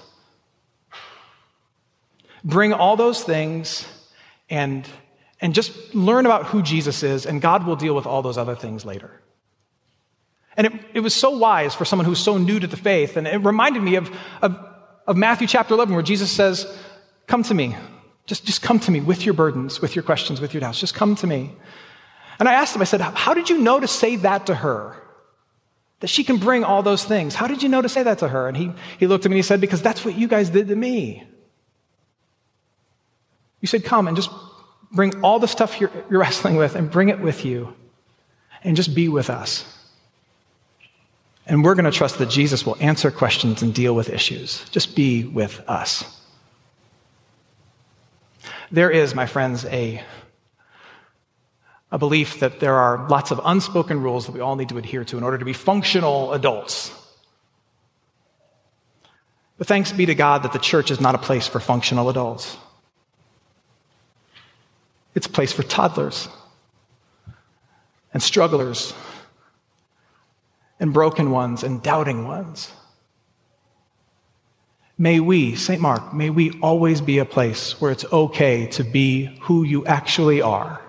Bring 2.44 2.74
all 2.74 2.96
those 2.96 3.24
things 3.24 3.86
and 4.50 4.86
and 5.40 5.54
just 5.54 5.94
learn 5.94 6.26
about 6.26 6.46
who 6.46 6.62
Jesus 6.62 7.02
is, 7.02 7.26
and 7.26 7.40
God 7.40 7.66
will 7.66 7.76
deal 7.76 7.94
with 7.94 8.06
all 8.06 8.22
those 8.22 8.38
other 8.38 8.56
things 8.56 8.84
later. 8.84 9.10
And 10.56 10.66
it, 10.66 10.72
it 10.94 11.00
was 11.00 11.14
so 11.14 11.30
wise 11.30 11.74
for 11.74 11.84
someone 11.84 12.06
who's 12.06 12.18
so 12.18 12.36
new 12.36 12.58
to 12.58 12.66
the 12.66 12.76
faith, 12.76 13.16
and 13.16 13.26
it 13.26 13.38
reminded 13.38 13.82
me 13.82 13.94
of, 13.94 14.10
of, 14.42 14.58
of 15.06 15.16
Matthew 15.16 15.46
chapter 15.46 15.74
11, 15.74 15.94
where 15.94 16.02
Jesus 16.02 16.30
says, 16.30 16.66
Come 17.28 17.42
to 17.44 17.54
me. 17.54 17.76
Just, 18.26 18.44
just 18.44 18.62
come 18.62 18.80
to 18.80 18.90
me 18.90 19.00
with 19.00 19.24
your 19.24 19.34
burdens, 19.34 19.80
with 19.80 19.94
your 19.94 20.02
questions, 20.02 20.40
with 20.40 20.52
your 20.52 20.60
doubts. 20.60 20.80
Just 20.80 20.94
come 20.94 21.14
to 21.16 21.26
me. 21.26 21.54
And 22.38 22.48
I 22.48 22.54
asked 22.54 22.74
him, 22.74 22.82
I 22.82 22.84
said, 22.84 23.00
How 23.00 23.34
did 23.34 23.48
you 23.48 23.58
know 23.58 23.78
to 23.78 23.86
say 23.86 24.16
that 24.16 24.46
to 24.46 24.54
her? 24.54 24.96
That 26.00 26.08
she 26.08 26.24
can 26.24 26.38
bring 26.38 26.64
all 26.64 26.82
those 26.82 27.04
things. 27.04 27.34
How 27.34 27.46
did 27.46 27.62
you 27.62 27.68
know 27.68 27.82
to 27.82 27.88
say 27.88 28.02
that 28.02 28.18
to 28.18 28.28
her? 28.28 28.48
And 28.48 28.56
he, 28.56 28.72
he 28.98 29.06
looked 29.06 29.24
at 29.24 29.30
me 29.30 29.34
and 29.34 29.44
he 29.44 29.46
said, 29.46 29.60
Because 29.60 29.82
that's 29.82 30.04
what 30.04 30.14
you 30.16 30.28
guys 30.28 30.50
did 30.50 30.68
to 30.68 30.76
me. 30.76 31.24
You 33.60 33.68
said, 33.68 33.84
Come 33.84 34.08
and 34.08 34.16
just 34.16 34.30
Bring 34.90 35.22
all 35.22 35.38
the 35.38 35.48
stuff 35.48 35.80
you're, 35.80 35.90
you're 36.10 36.20
wrestling 36.20 36.56
with 36.56 36.74
and 36.74 36.90
bring 36.90 37.08
it 37.08 37.20
with 37.20 37.44
you 37.44 37.74
and 38.64 38.76
just 38.76 38.94
be 38.94 39.08
with 39.08 39.30
us. 39.30 39.64
And 41.46 41.64
we're 41.64 41.74
going 41.74 41.86
to 41.86 41.90
trust 41.90 42.18
that 42.18 42.28
Jesus 42.28 42.66
will 42.66 42.76
answer 42.78 43.10
questions 43.10 43.62
and 43.62 43.74
deal 43.74 43.94
with 43.94 44.10
issues. 44.10 44.68
Just 44.70 44.94
be 44.94 45.24
with 45.24 45.62
us. 45.66 46.04
There 48.70 48.90
is, 48.90 49.14
my 49.14 49.24
friends, 49.24 49.64
a, 49.64 50.02
a 51.90 51.98
belief 51.98 52.40
that 52.40 52.60
there 52.60 52.74
are 52.74 53.08
lots 53.08 53.30
of 53.30 53.40
unspoken 53.42 54.02
rules 54.02 54.26
that 54.26 54.32
we 54.32 54.40
all 54.40 54.56
need 54.56 54.68
to 54.68 54.78
adhere 54.78 55.04
to 55.06 55.16
in 55.16 55.22
order 55.22 55.38
to 55.38 55.44
be 55.44 55.54
functional 55.54 56.34
adults. 56.34 56.92
But 59.56 59.66
thanks 59.66 59.90
be 59.90 60.04
to 60.06 60.14
God 60.14 60.42
that 60.42 60.52
the 60.52 60.58
church 60.58 60.90
is 60.90 61.00
not 61.00 61.14
a 61.14 61.18
place 61.18 61.46
for 61.46 61.60
functional 61.60 62.10
adults. 62.10 62.58
It's 65.18 65.26
a 65.26 65.30
place 65.30 65.52
for 65.52 65.64
toddlers 65.64 66.28
and 68.14 68.22
strugglers 68.22 68.94
and 70.78 70.92
broken 70.92 71.32
ones 71.32 71.64
and 71.64 71.82
doubting 71.82 72.28
ones. 72.28 72.70
May 74.96 75.18
we, 75.18 75.56
St. 75.56 75.80
Mark, 75.82 76.14
may 76.14 76.30
we 76.30 76.56
always 76.60 77.00
be 77.00 77.18
a 77.18 77.24
place 77.24 77.80
where 77.80 77.90
it's 77.90 78.04
okay 78.12 78.68
to 78.68 78.84
be 78.84 79.36
who 79.40 79.64
you 79.64 79.84
actually 79.86 80.40
are. 80.40 80.80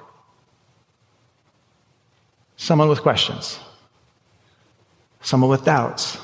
Someone 2.56 2.88
with 2.88 3.02
questions, 3.02 3.58
someone 5.22 5.50
with 5.50 5.66
doubts, 5.66 6.20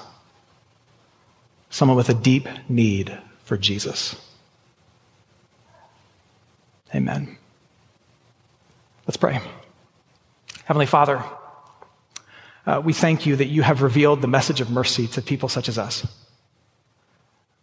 someone 1.71 1.97
with 1.97 2.09
a 2.09 2.13
deep 2.13 2.47
need 2.69 3.17
for 3.45 3.57
Jesus. 3.57 4.15
Amen. 6.93 7.39
Let's 9.07 9.17
pray. 9.17 9.39
Heavenly 10.63 10.87
Father, 10.87 11.23
uh, 12.65 12.81
we 12.83 12.91
thank 12.91 13.27
you 13.27 13.35
that 13.35 13.45
you 13.45 13.61
have 13.61 13.83
revealed 13.83 14.21
the 14.21 14.27
message 14.27 14.61
of 14.61 14.71
mercy 14.71 15.05
to 15.09 15.21
people 15.21 15.47
such 15.47 15.69
as 15.69 15.77
us. 15.77 16.07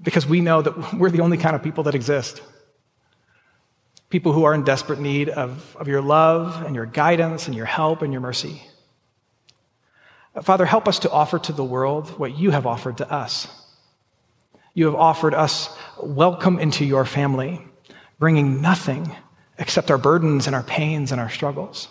Because 0.01 0.25
we 0.25 0.41
know 0.41 0.63
that 0.63 0.95
we're 0.95 1.11
the 1.11 1.21
only 1.21 1.39
kind 1.39 1.57
of 1.57 1.63
people 1.63 1.83
that 1.85 1.97
exist. 1.97 2.41
People 4.09 4.33
who 4.33 4.45
are 4.45 4.55
in 4.55 4.63
desperate 4.63 5.01
need 5.01 5.31
of, 5.31 5.77
of 5.77 5.89
your 5.89 6.01
love 6.01 6.63
and 6.65 6.77
your 6.77 6.87
guidance 6.87 7.49
and 7.49 7.57
your 7.57 7.67
help 7.67 8.03
and 8.03 8.13
your 8.13 8.23
mercy. 8.23 8.63
Uh, 10.37 10.43
Father, 10.43 10.65
help 10.65 10.87
us 10.87 11.01
to 11.01 11.11
offer 11.11 11.41
to 11.41 11.53
the 11.53 11.65
world 11.65 12.21
what 12.21 12.39
you 12.39 12.53
have 12.53 12.67
offered 12.67 12.99
to 12.99 13.13
us. 13.13 13.49
You 14.75 14.87
have 14.87 14.95
offered 14.95 15.35
us 15.35 15.77
welcome 16.01 16.61
into 16.61 16.85
your 16.85 17.05
family, 17.05 17.61
bringing 18.21 18.63
nothing 18.63 19.17
accept 19.63 19.91
our 19.91 19.99
burdens 19.99 20.47
and 20.47 20.55
our 20.55 20.63
pains 20.63 21.13
and 21.13 21.21
our 21.21 21.31
struggles. 21.31 21.89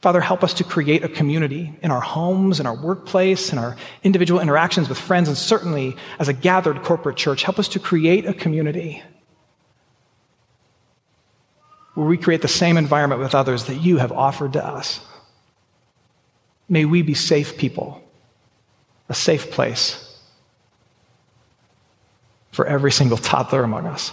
Father, 0.00 0.20
help 0.20 0.44
us 0.44 0.54
to 0.54 0.64
create 0.64 1.02
a 1.02 1.08
community 1.08 1.74
in 1.82 1.90
our 1.90 2.00
homes, 2.00 2.60
in 2.60 2.66
our 2.66 2.76
workplace, 2.76 3.52
in 3.52 3.58
our 3.58 3.76
individual 4.02 4.40
interactions 4.40 4.88
with 4.88 4.98
friends, 4.98 5.28
and 5.28 5.36
certainly 5.36 5.96
as 6.18 6.28
a 6.28 6.32
gathered 6.32 6.82
corporate 6.82 7.16
church. 7.16 7.42
Help 7.42 7.58
us 7.58 7.68
to 7.68 7.78
create 7.78 8.26
a 8.26 8.34
community 8.34 9.02
where 11.94 12.06
we 12.06 12.18
create 12.18 12.42
the 12.42 12.48
same 12.48 12.76
environment 12.76 13.20
with 13.20 13.34
others 13.34 13.64
that 13.64 13.76
you 13.76 13.96
have 13.96 14.12
offered 14.12 14.52
to 14.52 14.64
us. 14.64 15.00
May 16.68 16.84
we 16.84 17.02
be 17.02 17.14
safe 17.14 17.56
people, 17.56 18.02
a 19.08 19.14
safe 19.14 19.50
place 19.50 20.00
for 22.52 22.66
every 22.66 22.92
single 22.92 23.16
toddler 23.16 23.62
among 23.62 23.86
us. 23.86 24.12